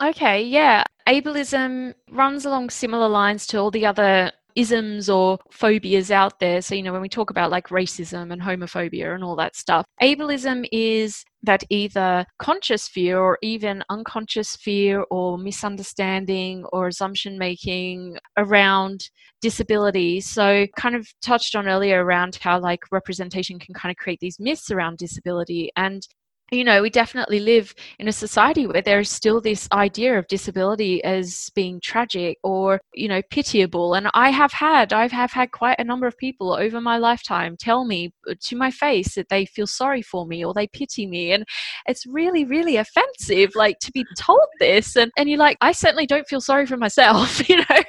Okay, 0.02 0.44
yeah. 0.44 0.84
Ableism 1.08 1.94
runs 2.12 2.46
along 2.46 2.70
similar 2.70 3.10
lines 3.10 3.46
to 3.48 3.58
all 3.58 3.72
the 3.72 3.86
other 3.86 4.32
isms 4.56 5.10
or 5.10 5.38
phobias 5.52 6.10
out 6.12 6.40
there. 6.40 6.62
So, 6.62 6.76
you 6.76 6.84
know, 6.84 6.92
when 6.94 7.02
we 7.02 7.10
talk 7.10 7.30
about 7.30 7.52
like 7.52 7.68
racism 7.68 8.32
and 8.32 8.42
homophobia 8.42 9.14
and 9.14 9.24
all 9.24 9.36
that 9.38 9.56
stuff, 9.56 9.86
ableism 10.02 10.68
is 10.72 11.24
that 11.44 11.64
either 11.70 12.26
conscious 12.40 12.88
fear 12.88 13.20
or 13.20 13.38
even 13.42 13.84
unconscious 13.90 14.56
fear 14.56 15.06
or 15.12 15.38
misunderstanding 15.38 16.66
or 16.72 16.88
assumption 16.88 17.38
making 17.38 18.18
around 18.38 19.10
disability. 19.42 20.20
So, 20.22 20.66
kind 20.78 20.96
of 20.96 21.08
touched 21.22 21.56
on 21.56 21.68
earlier 21.68 22.04
around 22.04 22.38
how 22.42 22.60
like 22.60 22.82
representation 22.92 23.60
can 23.60 23.74
kind 23.74 23.92
of 23.92 23.98
create 23.98 24.20
these 24.20 24.40
myths 24.40 24.72
around 24.72 24.98
disability. 24.98 25.72
And 25.76 26.06
you 26.52 26.64
know, 26.64 26.82
we 26.82 26.90
definitely 26.90 27.40
live 27.40 27.74
in 28.00 28.08
a 28.08 28.12
society 28.12 28.68
where 28.68 28.82
there 28.82 29.00
is 29.00 29.10
still 29.10 29.42
this 29.42 29.68
idea 29.72 30.18
of 30.18 30.28
disability 30.28 31.04
as 31.04 31.50
being 31.56 31.80
tragic 31.82 32.38
or, 32.44 32.82
you 32.94 33.08
know, 33.08 33.22
pitiable. 33.30 33.94
And 33.94 34.10
I 34.14 34.30
have 34.30 34.52
had, 34.52 34.94
I 34.94 35.08
have 35.08 35.32
had 35.32 35.52
quite 35.52 35.80
a 35.80 35.84
number 35.84 36.08
of 36.08 36.18
people 36.18 36.54
over 36.54 36.82
my 36.82 36.98
lifetime 36.98 37.56
tell 37.58 37.86
me 37.86 38.14
uh, 38.30 38.36
to 38.42 38.56
my 38.56 38.72
face 38.72 39.16
that 39.16 39.30
they 39.30 39.46
feel 39.46 39.68
sorry 39.68 40.02
for 40.02 40.26
me 40.26 40.44
or 40.44 40.54
they 40.54 40.68
pity 40.68 41.06
me. 41.08 41.32
And 41.32 41.46
it's 41.88 42.06
really, 42.06 42.46
really 42.46 42.78
offensive, 42.78 43.52
like 43.56 43.80
to 43.80 43.92
be 43.92 44.06
told 44.18 44.48
this. 44.60 44.96
And, 44.96 45.12
and 45.18 45.30
you're 45.30 45.40
like, 45.40 45.58
I 45.62 45.72
certainly 45.72 46.08
don't 46.08 46.28
feel 46.28 46.42
sorry 46.42 46.66
for 46.66 46.78
myself, 46.78 47.48
you 47.50 47.58
know. 47.58 47.84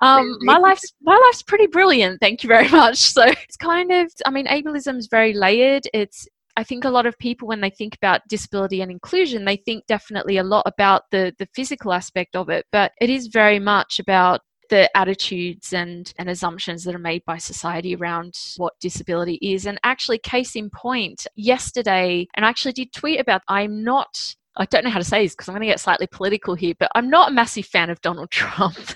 Um, 0.00 0.36
my 0.40 0.58
life's 0.58 0.92
my 1.02 1.16
life's 1.16 1.42
pretty 1.42 1.66
brilliant, 1.66 2.20
thank 2.20 2.42
you 2.42 2.48
very 2.48 2.68
much. 2.82 2.98
So 2.98 3.24
it's 3.24 3.56
kind 3.56 3.92
of, 3.92 4.12
I 4.24 4.30
mean, 4.30 4.46
ableism 4.46 4.96
is 4.98 5.08
very 5.10 5.32
layered. 5.32 5.84
It's 5.92 6.26
I 6.56 6.64
think 6.64 6.84
a 6.84 6.90
lot 6.90 7.06
of 7.06 7.18
people, 7.18 7.46
when 7.46 7.60
they 7.60 7.70
think 7.70 7.94
about 7.96 8.26
disability 8.28 8.80
and 8.80 8.90
inclusion, 8.90 9.44
they 9.44 9.56
think 9.56 9.86
definitely 9.86 10.38
a 10.38 10.42
lot 10.42 10.64
about 10.66 11.02
the, 11.10 11.34
the 11.38 11.48
physical 11.54 11.92
aspect 11.92 12.34
of 12.34 12.48
it, 12.48 12.64
but 12.72 12.92
it 13.00 13.10
is 13.10 13.26
very 13.26 13.58
much 13.58 13.98
about 13.98 14.40
the 14.70 14.90
attitudes 14.96 15.72
and, 15.72 16.12
and 16.18 16.28
assumptions 16.28 16.82
that 16.84 16.94
are 16.94 16.98
made 16.98 17.22
by 17.24 17.38
society 17.38 17.94
around 17.94 18.34
what 18.56 18.72
disability 18.80 19.38
is. 19.42 19.66
And 19.66 19.78
actually, 19.84 20.18
case 20.18 20.56
in 20.56 20.70
point, 20.70 21.26
yesterday, 21.36 22.26
and 22.34 22.44
I 22.44 22.48
actually 22.48 22.72
did 22.72 22.92
tweet 22.92 23.20
about 23.20 23.42
I'm 23.48 23.84
not 23.84 24.34
I 24.58 24.64
don't 24.64 24.84
know 24.84 24.90
how 24.90 24.98
to 24.98 25.04
say 25.04 25.22
this 25.22 25.34
because 25.34 25.48
I'm 25.48 25.54
going 25.54 25.62
to 25.62 25.66
get 25.66 25.80
slightly 25.80 26.06
political 26.06 26.54
here, 26.54 26.74
but 26.78 26.90
I'm 26.94 27.10
not 27.10 27.30
a 27.30 27.34
massive 27.34 27.66
fan 27.66 27.90
of 27.90 28.00
Donald 28.00 28.30
Trump. 28.30 28.76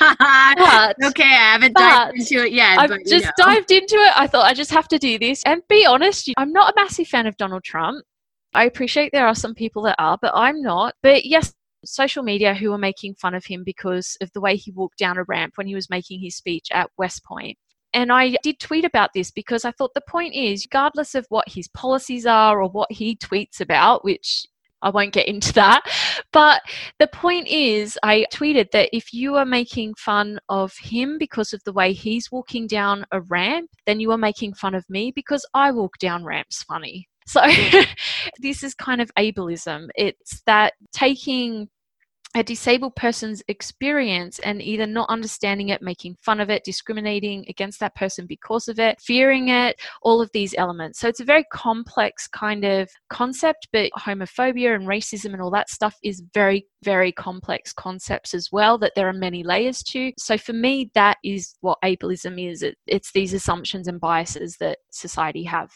but, 0.00 0.96
okay, 1.04 1.24
I 1.24 1.52
haven't 1.52 1.76
dived 1.76 2.16
into 2.16 2.46
it 2.46 2.52
yet. 2.52 2.78
I've 2.78 3.04
just 3.06 3.26
know. 3.26 3.44
dived 3.44 3.70
into 3.70 3.96
it. 3.96 4.12
I 4.16 4.26
thought 4.26 4.46
I 4.46 4.54
just 4.54 4.70
have 4.70 4.88
to 4.88 4.98
do 4.98 5.18
this 5.18 5.42
and 5.44 5.62
be 5.68 5.84
honest. 5.84 6.30
I'm 6.38 6.52
not 6.52 6.72
a 6.72 6.76
massive 6.76 7.06
fan 7.06 7.26
of 7.26 7.36
Donald 7.36 7.64
Trump. 7.64 8.02
I 8.54 8.64
appreciate 8.64 9.12
there 9.12 9.26
are 9.26 9.34
some 9.34 9.54
people 9.54 9.82
that 9.82 9.96
are, 9.98 10.18
but 10.20 10.32
I'm 10.34 10.62
not. 10.62 10.94
But 11.02 11.26
yes, 11.26 11.52
social 11.84 12.22
media 12.22 12.54
who 12.54 12.70
were 12.70 12.78
making 12.78 13.14
fun 13.14 13.34
of 13.34 13.44
him 13.44 13.62
because 13.64 14.16
of 14.22 14.32
the 14.32 14.40
way 14.40 14.56
he 14.56 14.72
walked 14.72 14.98
down 14.98 15.18
a 15.18 15.24
ramp 15.24 15.52
when 15.56 15.66
he 15.66 15.74
was 15.74 15.90
making 15.90 16.20
his 16.20 16.36
speech 16.36 16.68
at 16.72 16.90
West 16.96 17.24
Point. 17.24 17.58
And 17.94 18.12
I 18.12 18.36
did 18.42 18.58
tweet 18.58 18.84
about 18.84 19.10
this 19.14 19.30
because 19.30 19.64
I 19.64 19.72
thought 19.72 19.94
the 19.94 20.02
point 20.08 20.34
is, 20.34 20.66
regardless 20.66 21.14
of 21.14 21.26
what 21.28 21.48
his 21.48 21.68
policies 21.68 22.26
are 22.26 22.60
or 22.62 22.68
what 22.68 22.92
he 22.92 23.16
tweets 23.16 23.60
about, 23.60 24.04
which 24.04 24.46
I 24.82 24.90
won't 24.90 25.12
get 25.12 25.28
into 25.28 25.52
that. 25.54 25.82
But 26.32 26.62
the 26.98 27.08
point 27.08 27.48
is, 27.48 27.98
I 28.02 28.26
tweeted 28.32 28.70
that 28.72 28.90
if 28.92 29.12
you 29.12 29.36
are 29.36 29.44
making 29.44 29.94
fun 29.94 30.38
of 30.48 30.72
him 30.80 31.18
because 31.18 31.52
of 31.52 31.62
the 31.64 31.72
way 31.72 31.92
he's 31.92 32.30
walking 32.30 32.66
down 32.66 33.04
a 33.12 33.20
ramp, 33.20 33.70
then 33.86 34.00
you 34.00 34.12
are 34.12 34.18
making 34.18 34.54
fun 34.54 34.74
of 34.74 34.84
me 34.88 35.12
because 35.14 35.44
I 35.54 35.70
walk 35.72 35.98
down 35.98 36.24
ramps 36.24 36.62
funny. 36.62 37.08
So 37.26 37.42
this 38.38 38.62
is 38.62 38.74
kind 38.74 39.00
of 39.00 39.10
ableism. 39.18 39.88
It's 39.94 40.42
that 40.46 40.74
taking 40.92 41.68
a 42.36 42.42
disabled 42.42 42.94
person's 42.94 43.42
experience 43.48 44.38
and 44.40 44.60
either 44.60 44.86
not 44.86 45.08
understanding 45.08 45.70
it, 45.70 45.80
making 45.80 46.16
fun 46.22 46.40
of 46.40 46.50
it, 46.50 46.62
discriminating 46.64 47.44
against 47.48 47.80
that 47.80 47.94
person 47.94 48.26
because 48.26 48.68
of 48.68 48.78
it, 48.78 49.00
fearing 49.00 49.48
it, 49.48 49.80
all 50.02 50.20
of 50.20 50.30
these 50.32 50.54
elements. 50.58 51.00
So 51.00 51.08
it's 51.08 51.20
a 51.20 51.24
very 51.24 51.44
complex 51.52 52.28
kind 52.28 52.64
of 52.64 52.90
concept, 53.08 53.68
but 53.72 53.90
homophobia 53.98 54.74
and 54.74 54.86
racism 54.86 55.32
and 55.32 55.40
all 55.40 55.50
that 55.52 55.70
stuff 55.70 55.96
is 56.02 56.22
very, 56.34 56.66
very 56.84 57.12
complex 57.12 57.72
concepts 57.72 58.34
as 58.34 58.48
well, 58.52 58.78
that 58.78 58.92
there 58.94 59.08
are 59.08 59.14
many 59.14 59.42
layers 59.42 59.82
to. 59.84 60.12
So 60.18 60.36
for 60.36 60.52
me, 60.52 60.90
that 60.94 61.16
is 61.24 61.56
what 61.60 61.78
ableism 61.82 62.50
is 62.50 62.62
it, 62.62 62.76
it's 62.86 63.12
these 63.12 63.32
assumptions 63.32 63.88
and 63.88 63.98
biases 63.98 64.56
that 64.60 64.78
society 64.90 65.44
have 65.44 65.70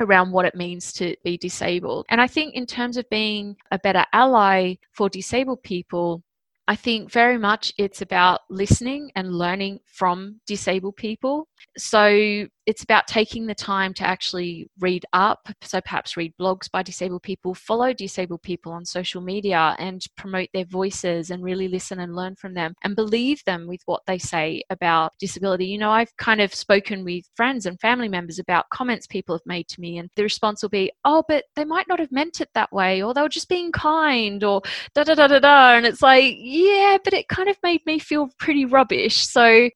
around 0.00 0.32
what 0.32 0.44
it 0.44 0.54
means 0.54 0.92
to 0.94 1.16
be 1.24 1.36
disabled. 1.36 2.06
And 2.08 2.20
I 2.20 2.26
think, 2.26 2.54
in 2.54 2.66
terms 2.66 2.96
of 2.96 3.08
being 3.10 3.56
a 3.70 3.78
better 3.78 4.04
ally 4.12 4.74
for 4.92 5.08
disabled 5.08 5.62
people, 5.62 6.22
I 6.66 6.76
think 6.76 7.10
very 7.10 7.38
much 7.38 7.72
it's 7.76 8.00
about 8.00 8.40
listening 8.48 9.10
and 9.14 9.34
learning 9.34 9.80
from 9.86 10.40
disabled 10.46 10.96
people. 10.96 11.48
So 11.76 12.46
it's 12.66 12.82
about 12.82 13.06
taking 13.06 13.46
the 13.46 13.54
time 13.54 13.92
to 13.94 14.06
actually 14.06 14.68
read 14.80 15.04
up. 15.12 15.48
So 15.62 15.80
perhaps 15.80 16.16
read 16.16 16.34
blogs 16.40 16.70
by 16.70 16.82
disabled 16.82 17.22
people, 17.22 17.54
follow 17.54 17.92
disabled 17.92 18.42
people 18.42 18.72
on 18.72 18.84
social 18.84 19.20
media 19.20 19.76
and 19.78 20.04
promote 20.16 20.48
their 20.54 20.64
voices 20.64 21.30
and 21.30 21.42
really 21.42 21.68
listen 21.68 22.00
and 22.00 22.16
learn 22.16 22.36
from 22.36 22.54
them 22.54 22.74
and 22.82 22.96
believe 22.96 23.42
them 23.44 23.66
with 23.66 23.80
what 23.86 24.02
they 24.06 24.18
say 24.18 24.62
about 24.70 25.12
disability. 25.18 25.66
You 25.66 25.78
know, 25.78 25.90
I've 25.90 26.16
kind 26.16 26.40
of 26.40 26.54
spoken 26.54 27.04
with 27.04 27.24
friends 27.36 27.66
and 27.66 27.80
family 27.80 28.08
members 28.08 28.38
about 28.38 28.68
comments 28.70 29.06
people 29.06 29.34
have 29.34 29.46
made 29.46 29.68
to 29.68 29.80
me, 29.80 29.98
and 29.98 30.08
the 30.16 30.22
response 30.22 30.62
will 30.62 30.70
be, 30.70 30.90
oh, 31.04 31.24
but 31.28 31.44
they 31.56 31.64
might 31.64 31.88
not 31.88 31.98
have 31.98 32.12
meant 32.12 32.40
it 32.40 32.48
that 32.54 32.72
way, 32.72 33.02
or 33.02 33.14
they 33.14 33.22
were 33.22 33.28
just 33.28 33.48
being 33.48 33.72
kind, 33.72 34.42
or 34.42 34.62
da 34.94 35.04
da 35.04 35.14
da 35.14 35.26
da 35.26 35.38
da. 35.38 35.74
And 35.74 35.86
it's 35.86 36.02
like, 36.02 36.36
yeah, 36.38 36.98
but 37.02 37.12
it 37.12 37.28
kind 37.28 37.48
of 37.48 37.56
made 37.62 37.84
me 37.86 37.98
feel 37.98 38.30
pretty 38.38 38.64
rubbish. 38.64 39.26
So 39.26 39.68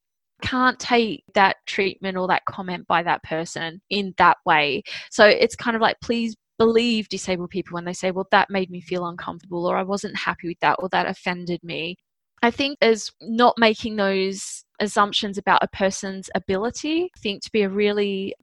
can't 0.42 0.78
take 0.78 1.24
that 1.34 1.56
treatment 1.66 2.16
or 2.16 2.28
that 2.28 2.44
comment 2.44 2.86
by 2.86 3.02
that 3.02 3.22
person 3.22 3.80
in 3.90 4.14
that 4.18 4.38
way. 4.44 4.82
So 5.10 5.26
it's 5.26 5.56
kind 5.56 5.76
of 5.76 5.82
like, 5.82 6.00
please 6.00 6.36
believe 6.58 7.08
disabled 7.08 7.50
people 7.50 7.74
when 7.74 7.84
they 7.84 7.92
say, 7.92 8.10
well, 8.10 8.26
that 8.30 8.50
made 8.50 8.70
me 8.70 8.80
feel 8.80 9.06
uncomfortable, 9.06 9.66
or 9.66 9.76
I 9.76 9.82
wasn't 9.82 10.16
happy 10.16 10.48
with 10.48 10.60
that, 10.60 10.76
or 10.80 10.88
that 10.90 11.06
offended 11.06 11.62
me. 11.62 11.96
I 12.42 12.50
think 12.50 12.78
as 12.80 13.10
not 13.20 13.58
making 13.58 13.96
those 13.96 14.64
assumptions 14.80 15.38
about 15.38 15.62
a 15.62 15.68
person's 15.68 16.30
ability, 16.34 17.10
I 17.16 17.20
think 17.20 17.42
to 17.42 17.52
be 17.52 17.62
a 17.62 17.68
really 17.68 18.34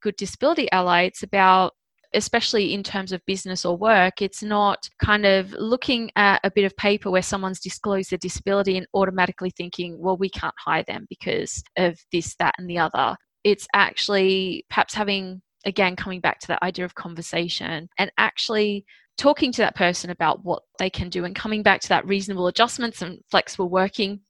good 0.00 0.16
disability 0.16 0.70
ally, 0.72 1.02
it's 1.02 1.22
about 1.22 1.74
especially 2.14 2.72
in 2.72 2.82
terms 2.82 3.12
of 3.12 3.24
business 3.26 3.64
or 3.64 3.76
work, 3.76 4.22
it's 4.22 4.42
not 4.42 4.88
kind 5.02 5.26
of 5.26 5.52
looking 5.52 6.10
at 6.16 6.40
a 6.44 6.50
bit 6.50 6.64
of 6.64 6.76
paper 6.76 7.10
where 7.10 7.22
someone's 7.22 7.60
disclosed 7.60 8.10
their 8.10 8.18
disability 8.18 8.76
and 8.76 8.86
automatically 8.94 9.50
thinking, 9.50 9.96
well, 9.98 10.16
we 10.16 10.30
can't 10.30 10.54
hire 10.58 10.84
them 10.86 11.06
because 11.08 11.62
of 11.76 11.98
this, 12.12 12.34
that, 12.36 12.54
and 12.58 12.68
the 12.68 12.78
other. 12.78 13.16
It's 13.42 13.66
actually 13.74 14.64
perhaps 14.70 14.94
having, 14.94 15.42
again, 15.66 15.96
coming 15.96 16.20
back 16.20 16.38
to 16.40 16.48
that 16.48 16.62
idea 16.62 16.84
of 16.84 16.94
conversation 16.94 17.88
and 17.98 18.10
actually 18.18 18.84
talking 19.18 19.52
to 19.52 19.62
that 19.62 19.76
person 19.76 20.10
about 20.10 20.44
what 20.44 20.62
they 20.78 20.90
can 20.90 21.08
do 21.08 21.24
and 21.24 21.34
coming 21.34 21.62
back 21.62 21.80
to 21.80 21.88
that 21.88 22.06
reasonable 22.06 22.46
adjustments 22.46 23.02
and 23.02 23.18
flexible 23.30 23.68
working 23.68 24.20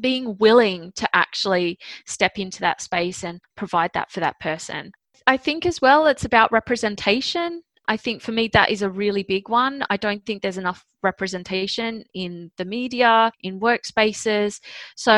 being 0.00 0.36
willing 0.38 0.92
to 0.96 1.08
actually 1.14 1.78
step 2.06 2.38
into 2.38 2.60
that 2.60 2.80
space 2.80 3.24
and 3.24 3.40
provide 3.56 3.90
that 3.94 4.10
for 4.10 4.20
that 4.20 4.38
person. 4.40 4.90
I 5.26 5.36
think 5.36 5.66
as 5.66 5.80
well, 5.80 6.06
it's 6.06 6.24
about 6.24 6.52
representation. 6.52 7.62
I 7.88 7.96
think 7.96 8.22
for 8.22 8.32
me, 8.32 8.48
that 8.52 8.70
is 8.70 8.82
a 8.82 8.90
really 8.90 9.22
big 9.22 9.48
one. 9.48 9.84
I 9.90 9.96
don't 9.96 10.24
think 10.24 10.42
there's 10.42 10.58
enough 10.58 10.84
representation 11.02 12.04
in 12.14 12.50
the 12.56 12.64
media, 12.64 13.32
in 13.42 13.60
workspaces. 13.60 14.60
So 14.96 15.12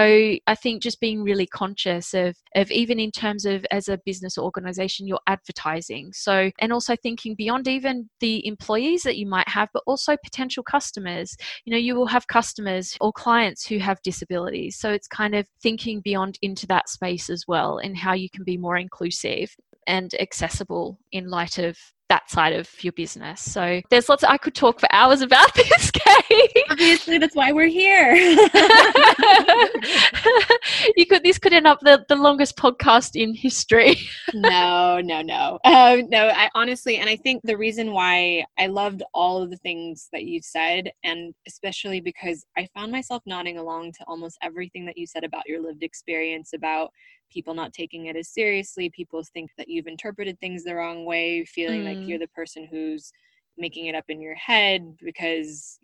I 0.46 0.54
think 0.54 0.82
just 0.82 1.00
being 1.00 1.22
really 1.22 1.46
conscious 1.46 2.14
of, 2.14 2.36
of 2.54 2.70
even 2.70 2.98
in 2.98 3.10
terms 3.10 3.44
of 3.44 3.64
as 3.70 3.88
a 3.88 4.00
business 4.04 4.38
organization, 4.38 5.06
your 5.06 5.20
advertising. 5.26 6.12
So, 6.12 6.50
and 6.58 6.72
also 6.72 6.96
thinking 6.96 7.34
beyond 7.34 7.68
even 7.68 8.08
the 8.20 8.46
employees 8.46 9.02
that 9.02 9.18
you 9.18 9.26
might 9.26 9.48
have, 9.48 9.68
but 9.72 9.82
also 9.86 10.16
potential 10.24 10.62
customers. 10.62 11.36
You 11.64 11.72
know, 11.72 11.78
you 11.78 11.94
will 11.94 12.06
have 12.06 12.26
customers 12.26 12.96
or 13.00 13.12
clients 13.12 13.66
who 13.66 13.78
have 13.78 14.02
disabilities. 14.02 14.76
So 14.78 14.90
it's 14.90 15.08
kind 15.08 15.34
of 15.34 15.46
thinking 15.62 16.00
beyond 16.00 16.38
into 16.42 16.66
that 16.68 16.88
space 16.88 17.28
as 17.28 17.44
well 17.46 17.78
and 17.78 17.96
how 17.96 18.14
you 18.14 18.30
can 18.30 18.44
be 18.44 18.56
more 18.56 18.76
inclusive 18.76 19.54
and 19.86 20.14
accessible 20.20 20.98
in 21.12 21.28
light 21.28 21.58
of 21.58 21.76
that 22.08 22.30
side 22.30 22.52
of 22.52 22.68
your 22.84 22.92
business. 22.92 23.40
So 23.40 23.80
there's 23.90 24.08
lots 24.08 24.22
of, 24.22 24.30
I 24.30 24.36
could 24.36 24.54
talk 24.54 24.78
for 24.78 24.86
hours 24.92 25.22
about 25.22 25.52
this, 25.54 25.90
Kate. 25.90 26.64
Obviously, 26.70 27.18
that's 27.18 27.34
why 27.34 27.52
we're 27.52 27.66
here. 27.66 28.14
you 30.96 31.06
could 31.06 31.22
this 31.24 31.38
could 31.38 31.52
end 31.52 31.66
up 31.66 31.80
the, 31.80 32.04
the 32.08 32.16
longest 32.16 32.56
podcast 32.56 33.20
in 33.20 33.34
history. 33.34 33.96
no, 34.34 35.00
no, 35.00 35.22
no. 35.22 35.58
Um, 35.64 36.08
no, 36.08 36.28
I 36.28 36.50
honestly 36.54 36.98
and 36.98 37.08
I 37.08 37.16
think 37.16 37.42
the 37.44 37.56
reason 37.56 37.92
why 37.92 38.44
I 38.58 38.66
loved 38.66 39.02
all 39.14 39.42
of 39.42 39.50
the 39.50 39.56
things 39.58 40.08
that 40.12 40.24
you 40.24 40.40
said, 40.42 40.90
and 41.04 41.34
especially 41.48 42.00
because 42.00 42.44
I 42.56 42.68
found 42.74 42.92
myself 42.92 43.22
nodding 43.26 43.58
along 43.58 43.92
to 43.92 44.04
almost 44.06 44.38
everything 44.42 44.84
that 44.86 44.98
you 44.98 45.06
said 45.06 45.24
about 45.24 45.44
your 45.46 45.62
lived 45.62 45.82
experience 45.82 46.52
about 46.54 46.90
people 47.34 47.54
not 47.54 47.72
taking 47.72 48.06
it 48.06 48.16
as 48.16 48.28
seriously 48.28 48.88
people 48.90 49.22
think 49.34 49.50
that 49.58 49.68
you've 49.68 49.86
interpreted 49.88 50.38
things 50.40 50.64
the 50.64 50.74
wrong 50.74 51.04
way 51.04 51.44
feeling 51.44 51.82
mm. 51.82 51.96
like 51.96 52.08
you're 52.08 52.18
the 52.18 52.28
person 52.28 52.66
who's 52.70 53.12
making 53.58 53.86
it 53.86 53.94
up 53.94 54.04
in 54.08 54.20
your 54.20 54.34
head 54.36 54.82
because 55.04 55.78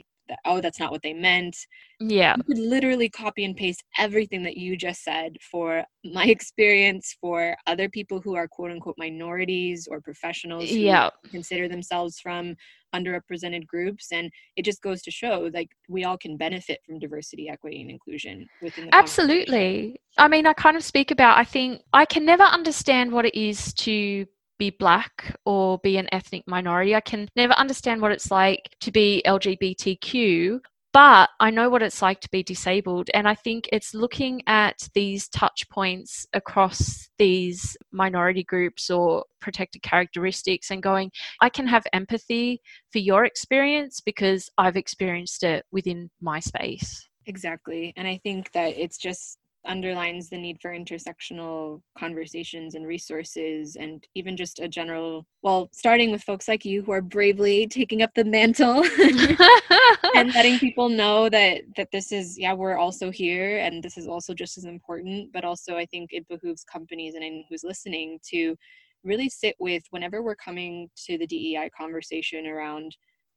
oh 0.44 0.60
that's 0.60 0.78
not 0.78 0.92
what 0.92 1.02
they 1.02 1.12
meant 1.12 1.56
yeah 1.98 2.34
you 2.36 2.44
could 2.44 2.58
literally 2.58 3.08
copy 3.08 3.44
and 3.44 3.56
paste 3.56 3.82
everything 3.98 4.42
that 4.42 4.56
you 4.56 4.76
just 4.76 5.02
said 5.02 5.36
for 5.50 5.84
my 6.04 6.24
experience 6.26 7.16
for 7.20 7.56
other 7.66 7.88
people 7.88 8.20
who 8.20 8.36
are 8.36 8.48
quote 8.48 8.70
unquote 8.70 8.94
minorities 8.96 9.88
or 9.90 10.00
professionals 10.00 10.68
who 10.68 10.76
yeah. 10.76 11.10
consider 11.30 11.68
themselves 11.68 12.20
from 12.20 12.54
underrepresented 12.94 13.66
groups 13.66 14.08
and 14.12 14.30
it 14.56 14.64
just 14.64 14.82
goes 14.82 15.02
to 15.02 15.10
show 15.10 15.50
like 15.54 15.68
we 15.88 16.04
all 16.04 16.18
can 16.18 16.36
benefit 16.36 16.80
from 16.84 16.98
diversity 16.98 17.48
equity 17.48 17.80
and 17.80 17.90
inclusion 17.90 18.46
within 18.62 18.86
the 18.86 18.94
absolutely 18.94 20.00
i 20.18 20.26
mean 20.26 20.46
i 20.46 20.52
kind 20.52 20.76
of 20.76 20.82
speak 20.82 21.10
about 21.10 21.38
i 21.38 21.44
think 21.44 21.80
i 21.92 22.04
can 22.04 22.24
never 22.24 22.42
understand 22.42 23.12
what 23.12 23.24
it 23.24 23.34
is 23.34 23.72
to 23.74 24.26
be 24.60 24.70
black 24.70 25.34
or 25.44 25.78
be 25.78 25.96
an 25.96 26.06
ethnic 26.12 26.44
minority. 26.46 26.94
I 26.94 27.00
can 27.00 27.28
never 27.34 27.54
understand 27.54 28.00
what 28.00 28.12
it's 28.12 28.30
like 28.30 28.76
to 28.82 28.92
be 28.92 29.22
LGBTQ, 29.26 30.60
but 30.92 31.30
I 31.38 31.50
know 31.50 31.70
what 31.70 31.82
it's 31.82 32.02
like 32.02 32.20
to 32.20 32.30
be 32.30 32.42
disabled. 32.42 33.10
And 33.14 33.28
I 33.28 33.34
think 33.34 33.68
it's 33.72 33.94
looking 33.94 34.42
at 34.46 34.88
these 34.94 35.28
touch 35.28 35.68
points 35.70 36.26
across 36.32 37.08
these 37.18 37.76
minority 37.92 38.42
groups 38.42 38.90
or 38.90 39.24
protected 39.40 39.82
characteristics 39.82 40.70
and 40.70 40.82
going, 40.82 41.10
I 41.40 41.48
can 41.48 41.66
have 41.66 41.86
empathy 41.92 42.60
for 42.92 42.98
your 42.98 43.24
experience 43.24 44.00
because 44.00 44.50
I've 44.58 44.76
experienced 44.76 45.42
it 45.44 45.64
within 45.70 46.10
my 46.20 46.40
space. 46.40 47.08
Exactly. 47.26 47.92
And 47.96 48.08
I 48.08 48.18
think 48.22 48.50
that 48.52 48.76
it's 48.76 48.98
just 48.98 49.38
underlines 49.66 50.30
the 50.30 50.38
need 50.38 50.58
for 50.60 50.70
intersectional 50.70 51.82
conversations 51.96 52.74
and 52.74 52.86
resources 52.86 53.76
and 53.76 54.06
even 54.14 54.34
just 54.36 54.58
a 54.58 54.66
general 54.66 55.26
well 55.42 55.68
starting 55.72 56.10
with 56.10 56.22
folks 56.22 56.48
like 56.48 56.64
you 56.64 56.82
who 56.82 56.92
are 56.92 57.02
bravely 57.02 57.66
taking 57.66 58.00
up 58.00 58.10
the 58.14 58.24
mantle 58.24 58.82
and 60.14 60.34
letting 60.34 60.58
people 60.58 60.88
know 60.88 61.28
that 61.28 61.60
that 61.76 61.88
this 61.92 62.10
is 62.10 62.38
yeah 62.38 62.54
we're 62.54 62.78
also 62.78 63.10
here 63.10 63.58
and 63.58 63.82
this 63.82 63.98
is 63.98 64.06
also 64.06 64.32
just 64.32 64.56
as 64.56 64.64
important. 64.64 65.30
But 65.32 65.44
also 65.44 65.76
i 65.76 65.84
think 65.86 66.10
it 66.12 66.26
behooves 66.28 66.64
companies 66.64 67.14
and 67.14 67.22
anyone 67.22 67.44
who's 67.50 67.64
listening 67.64 68.18
to 68.30 68.56
really 69.04 69.28
sit 69.28 69.56
with 69.58 69.82
whenever 69.90 70.22
we're 70.22 70.36
coming 70.36 70.88
to 71.06 71.18
the 71.18 71.26
dei 71.26 71.70
conversation 71.76 72.46
around 72.46 72.96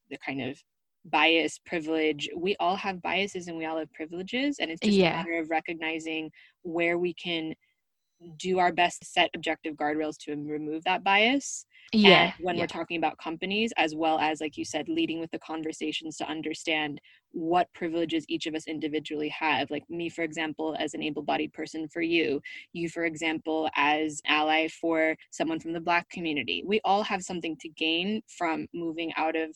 the 0.10 0.18
kind 0.26 0.42
of 0.42 0.58
bias, 1.06 1.60
privilege. 1.66 2.30
We 2.36 2.56
all 2.60 2.76
have 2.76 3.02
biases 3.02 3.48
and 3.48 3.58
we 3.58 3.66
all 3.66 3.78
have 3.78 3.92
privileges. 3.94 4.58
And 4.60 4.72
it's 4.72 4.82
just 4.82 4.98
yeah. 4.98 5.14
a 5.14 5.18
matter 5.18 5.40
of 5.40 5.50
recognizing 5.50 6.32
where 6.64 6.98
we 6.98 7.14
can 7.14 7.54
do 8.38 8.60
our 8.60 8.72
best 8.72 9.02
to 9.02 9.06
set 9.06 9.30
objective 9.36 9.76
guardrails 9.76 10.18
to 10.18 10.32
remove 10.32 10.84
that 10.86 11.04
bias. 11.04 11.66
Yeah. 11.92 12.24
And 12.24 12.34
when 12.40 12.56
yeah. 12.56 12.64
we're 12.64 12.68
talking 12.68 12.98
about 12.98 13.18
companies, 13.18 13.74
as 13.78 13.96
well 13.96 14.18
as, 14.20 14.40
like 14.42 14.58
you 14.58 14.66
said, 14.66 14.88
leading 14.88 15.20
with 15.20 15.30
the 15.32 15.40
conversations 15.40 16.18
to 16.18 16.30
understand 16.30 17.02
what 17.32 17.68
privileges 17.74 18.26
each 18.30 18.46
of 18.46 18.56
us 18.56 18.68
individually 18.68 19.30
have. 19.30 19.70
Like 19.70 19.84
me, 19.90 20.10
for 20.10 20.24
example, 20.24 20.76
as 20.80 20.94
an 20.94 21.04
able 21.04 21.24
bodied 21.24 21.54
person 21.54 21.88
for 21.88 22.02
you, 22.02 22.42
you, 22.72 22.90
for 22.90 23.06
example, 23.06 23.70
as 23.76 24.22
ally 24.26 24.68
for 24.70 25.16
someone 25.32 25.60
from 25.60 25.74
the 25.74 25.82
Black 25.82 26.10
community. 26.10 26.64
We 26.66 26.80
all 26.86 27.04
have 27.04 27.22
something 27.24 27.58
to 27.58 27.70
gain 27.70 28.22
from 28.38 28.68
moving 28.74 29.12
out 29.18 29.36
of 29.36 29.50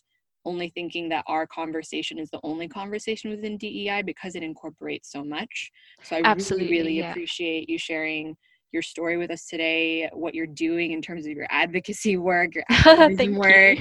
only 0.48 0.70
thinking 0.70 1.10
that 1.10 1.26
our 1.28 1.46
conversation 1.46 2.18
is 2.18 2.30
the 2.32 2.40
only 2.44 2.68
conversation 2.68 3.30
within 3.30 3.58
DEI 3.58 4.02
because 4.02 4.36
it 4.36 4.44
incorporates 4.44 5.12
so 5.12 5.24
much. 5.24 5.72
So 6.04 6.16
I 6.16 6.20
Absolutely, 6.20 6.68
really, 6.68 6.80
really 6.80 7.00
yeah. 7.00 7.12
appreciate 7.12 7.70
you 7.70 7.78
sharing 7.78 8.36
your 8.72 8.82
story 8.82 9.18
with 9.18 9.32
us 9.32 9.46
today, 9.46 10.10
what 10.14 10.36
you're 10.36 10.46
doing 10.46 10.92
in 10.92 11.02
terms 11.02 11.26
of 11.26 11.32
your 11.32 11.48
advocacy 11.50 12.18
work, 12.18 12.56
your 12.56 12.64
activism 12.70 13.36
work. 13.36 13.80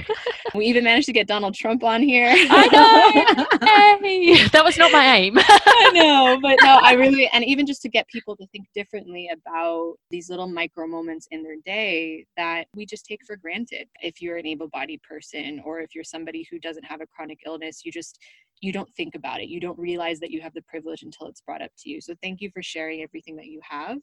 we 0.55 0.65
even 0.65 0.83
managed 0.83 1.07
to 1.07 1.13
get 1.13 1.27
Donald 1.27 1.53
Trump 1.53 1.83
on 1.83 2.01
here. 2.01 2.29
I 2.29 2.67
know. 2.67 3.57
hey. 4.01 4.47
That 4.49 4.63
was 4.63 4.77
not 4.77 4.91
my 4.91 5.17
aim. 5.17 5.37
I 5.37 5.91
know, 5.93 6.39
but 6.41 6.57
no, 6.61 6.79
I 6.81 6.93
really, 6.93 7.27
and 7.27 7.43
even 7.43 7.65
just 7.65 7.81
to 7.81 7.89
get 7.89 8.07
people 8.07 8.35
to 8.37 8.47
think 8.47 8.67
differently 8.73 9.29
about 9.31 9.95
these 10.09 10.29
little 10.29 10.47
micro 10.47 10.87
moments 10.87 11.27
in 11.31 11.43
their 11.43 11.57
day 11.65 12.25
that 12.37 12.65
we 12.73 12.85
just 12.85 13.05
take 13.05 13.25
for 13.25 13.35
granted. 13.35 13.87
If 14.01 14.21
you're 14.21 14.37
an 14.37 14.45
able 14.45 14.69
bodied 14.69 15.01
person 15.03 15.61
or 15.65 15.79
if 15.79 15.93
you're 15.93 16.03
somebody 16.03 16.47
who 16.49 16.59
doesn't 16.59 16.83
have 16.83 17.01
a 17.01 17.07
chronic 17.07 17.39
illness, 17.45 17.81
you 17.83 17.91
just, 17.91 18.19
you 18.61 18.71
don't 18.71 18.93
think 18.95 19.15
about 19.15 19.41
it. 19.41 19.49
You 19.49 19.59
don't 19.59 19.77
realize 19.77 20.19
that 20.19 20.31
you 20.31 20.41
have 20.41 20.53
the 20.53 20.61
privilege 20.63 21.03
until 21.03 21.27
it's 21.27 21.41
brought 21.41 21.61
up 21.61 21.71
to 21.79 21.89
you. 21.89 22.01
So 22.01 22.13
thank 22.23 22.41
you 22.41 22.49
for 22.53 22.63
sharing 22.63 23.01
everything 23.01 23.35
that 23.35 23.47
you 23.47 23.59
have. 23.67 23.97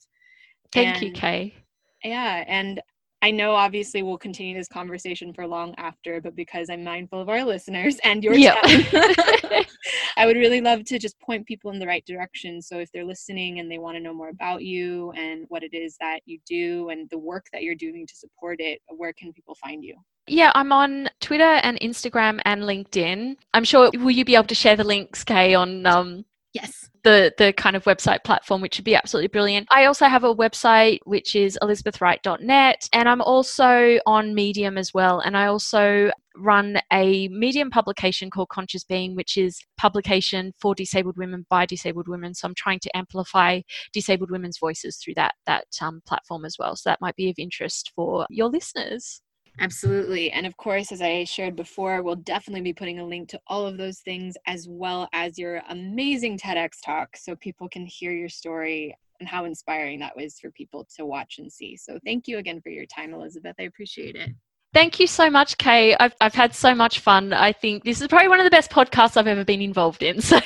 Thank 0.72 0.96
and, 0.96 1.02
you, 1.02 1.12
Kay. 1.12 1.54
Yeah. 2.02 2.44
And 2.46 2.80
I 3.22 3.30
know 3.30 3.52
obviously 3.54 4.02
we'll 4.02 4.18
continue 4.18 4.54
this 4.54 4.68
conversation 4.68 5.32
for 5.32 5.46
long 5.46 5.74
after, 5.78 6.20
but 6.20 6.36
because 6.36 6.68
I'm 6.68 6.84
mindful 6.84 7.22
of 7.22 7.30
our 7.30 7.42
listeners 7.42 7.96
and 8.04 8.22
your 8.22 8.34
yep. 8.34 8.58
time, 8.62 8.84
I 10.18 10.26
would 10.26 10.36
really 10.36 10.60
love 10.60 10.84
to 10.84 10.98
just 10.98 11.18
point 11.20 11.46
people 11.46 11.70
in 11.70 11.78
the 11.78 11.86
right 11.86 12.04
direction. 12.04 12.60
So 12.60 12.78
if 12.78 12.92
they're 12.92 13.04
listening 13.04 13.60
and 13.60 13.70
they 13.70 13.78
want 13.78 13.96
to 13.96 14.02
know 14.02 14.12
more 14.12 14.28
about 14.28 14.62
you 14.62 15.10
and 15.12 15.46
what 15.48 15.62
it 15.62 15.72
is 15.72 15.96
that 16.00 16.20
you 16.26 16.38
do 16.46 16.90
and 16.90 17.08
the 17.08 17.18
work 17.18 17.46
that 17.54 17.62
you're 17.62 17.74
doing 17.74 18.06
to 18.06 18.14
support 18.14 18.60
it, 18.60 18.82
where 18.88 19.14
can 19.14 19.32
people 19.32 19.54
find 19.54 19.82
you? 19.82 19.96
Yeah, 20.26 20.52
I'm 20.54 20.70
on 20.70 21.08
Twitter 21.20 21.44
and 21.44 21.80
Instagram 21.80 22.40
and 22.44 22.64
LinkedIn. 22.64 23.36
I'm 23.54 23.64
sure 23.64 23.90
will 23.94 24.10
you 24.10 24.26
be 24.26 24.34
able 24.34 24.48
to 24.48 24.54
share 24.54 24.76
the 24.76 24.84
links, 24.84 25.24
Kay, 25.24 25.54
on 25.54 25.86
um, 25.86 26.26
Yes. 26.54 26.83
The 27.04 27.34
the 27.36 27.52
kind 27.52 27.76
of 27.76 27.84
website 27.84 28.24
platform, 28.24 28.62
which 28.62 28.78
would 28.78 28.84
be 28.84 28.94
absolutely 28.94 29.28
brilliant. 29.28 29.68
I 29.70 29.84
also 29.84 30.06
have 30.06 30.24
a 30.24 30.34
website 30.34 31.00
which 31.04 31.36
is 31.36 31.58
elizabethwright.net, 31.62 32.88
and 32.94 33.08
I'm 33.08 33.20
also 33.20 33.98
on 34.06 34.34
Medium 34.34 34.78
as 34.78 34.94
well. 34.94 35.20
And 35.20 35.36
I 35.36 35.46
also 35.46 36.10
run 36.36 36.78
a 36.92 37.28
Medium 37.28 37.70
publication 37.70 38.30
called 38.30 38.48
Conscious 38.48 38.84
Being, 38.84 39.14
which 39.14 39.36
is 39.36 39.60
publication 39.78 40.52
for 40.58 40.74
disabled 40.74 41.16
women 41.16 41.46
by 41.50 41.66
disabled 41.66 42.08
women. 42.08 42.34
So 42.34 42.48
I'm 42.48 42.54
trying 42.54 42.80
to 42.80 42.96
amplify 42.96 43.60
disabled 43.92 44.30
women's 44.30 44.58
voices 44.58 44.96
through 44.96 45.14
that 45.14 45.34
that 45.46 45.66
um, 45.82 46.00
platform 46.06 46.44
as 46.44 46.56
well. 46.58 46.74
So 46.74 46.88
that 46.90 47.00
might 47.00 47.16
be 47.16 47.28
of 47.28 47.36
interest 47.38 47.92
for 47.94 48.26
your 48.30 48.48
listeners. 48.48 49.20
Absolutely. 49.60 50.32
And 50.32 50.46
of 50.46 50.56
course, 50.56 50.90
as 50.90 51.00
I 51.00 51.24
shared 51.24 51.54
before, 51.54 52.02
we'll 52.02 52.16
definitely 52.16 52.62
be 52.62 52.72
putting 52.72 52.98
a 52.98 53.06
link 53.06 53.28
to 53.30 53.40
all 53.46 53.66
of 53.66 53.76
those 53.78 54.00
things 54.00 54.36
as 54.46 54.66
well 54.68 55.08
as 55.12 55.38
your 55.38 55.62
amazing 55.68 56.38
TEDx 56.38 56.82
talk 56.84 57.16
so 57.16 57.36
people 57.36 57.68
can 57.68 57.86
hear 57.86 58.12
your 58.12 58.28
story 58.28 58.96
and 59.20 59.28
how 59.28 59.44
inspiring 59.44 60.00
that 60.00 60.16
was 60.16 60.40
for 60.40 60.50
people 60.50 60.86
to 60.96 61.06
watch 61.06 61.36
and 61.38 61.52
see. 61.52 61.76
So 61.76 62.00
thank 62.04 62.26
you 62.26 62.38
again 62.38 62.60
for 62.60 62.70
your 62.70 62.86
time, 62.86 63.14
Elizabeth. 63.14 63.54
I 63.58 63.64
appreciate 63.64 64.16
it. 64.16 64.30
Thank 64.74 64.98
you 64.98 65.06
so 65.06 65.30
much, 65.30 65.56
Kay. 65.56 65.94
I've, 66.00 66.16
I've 66.20 66.34
had 66.34 66.52
so 66.52 66.74
much 66.74 66.98
fun. 66.98 67.32
I 67.32 67.52
think 67.52 67.84
this 67.84 68.00
is 68.00 68.08
probably 68.08 68.26
one 68.26 68.40
of 68.40 68.44
the 68.44 68.50
best 68.50 68.72
podcasts 68.72 69.16
I've 69.16 69.28
ever 69.28 69.44
been 69.44 69.62
involved 69.62 70.02
in. 70.02 70.20
So 70.34 70.40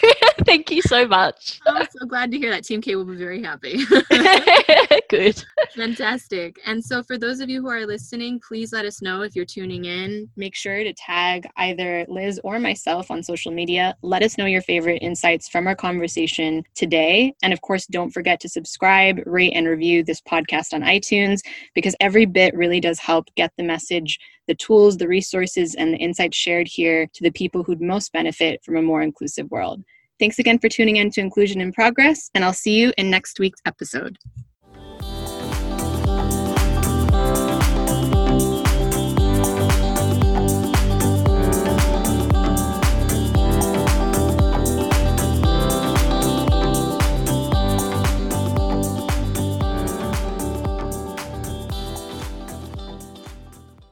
thank 0.45 0.71
you 0.71 0.83
so 0.83 1.07
much. 1.07 1.61
I'm 1.67 1.87
so 1.91 2.07
glad 2.07 2.31
to 2.33 2.39
hear 2.39 2.51
that. 2.51 2.65
Team 2.65 2.81
K 2.81 2.97
will 2.97 3.05
be 3.05 3.17
very 3.17 3.43
happy. 3.43 3.85
Good. 5.09 5.43
Fantastic. 5.75 6.59
And 6.67 6.85
so, 6.85 7.03
for 7.03 7.17
those 7.17 7.41
of 7.41 7.49
you 7.49 7.61
who 7.63 7.69
are 7.69 7.87
listening, 7.87 8.41
please 8.47 8.73
let 8.73 8.85
us 8.85 9.01
know 9.01 9.23
if 9.23 9.37
you're 9.37 9.45
tuning 9.45 9.85
in. 9.85 10.29
Make 10.37 10.55
sure 10.55 10.83
to 10.83 10.93
tag 10.95 11.47
either 11.57 12.05
Liz 12.09 12.41
or 12.45 12.59
myself 12.59 13.11
on 13.11 13.23
social 13.23 13.53
media. 13.53 13.95
Let 14.03 14.23
us 14.23 14.37
know 14.37 14.47
your 14.47 14.63
favorite 14.63 15.03
insights 15.03 15.49
from 15.49 15.67
our 15.67 15.77
conversation 15.77 16.65
today. 16.75 17.35
And 17.43 17.53
of 17.53 17.61
course, 17.61 17.87
don't 17.87 18.11
forget 18.11 18.41
to 18.41 18.49
subscribe, 18.49 19.21
rate, 19.27 19.53
and 19.55 19.67
review 19.67 20.03
this 20.03 20.21
podcast 20.21 20.75
on 20.75 20.83
iTunes 20.83 21.41
because 21.75 21.95
every 22.01 22.27
bit 22.27 22.55
really 22.55 22.81
does 22.81 22.99
help 22.99 23.29
get 23.37 23.53
the 23.57 23.65
message 23.65 24.18
the 24.47 24.55
tools, 24.55 24.97
the 24.97 25.09
resources, 25.09 25.75
and 25.75 25.93
the 25.93 25.99
insights 25.99 26.37
shared 26.37 26.69
here 26.69 27.07
to 27.07 27.23
the 27.23 27.31
people 27.31 27.63
who'd 27.63 27.81
most 27.81 28.13
benefit 28.13 28.63
from 28.65 28.77
a 28.77 28.83
more 28.83 29.03
inclusive 29.03 29.51
world. 29.51 29.83
Thanks 30.19 30.39
again 30.39 30.59
for 30.59 30.69
tuning 30.69 30.97
in 30.97 31.11
to 31.13 31.21
Inclusion 31.21 31.61
in 31.61 31.73
Progress, 31.73 32.31
and 32.35 32.45
I'll 32.45 32.53
see 32.53 32.75
you 32.75 32.93
in 32.99 33.11
next 33.11 33.39
week's 33.39 33.61
episode. 33.67 34.19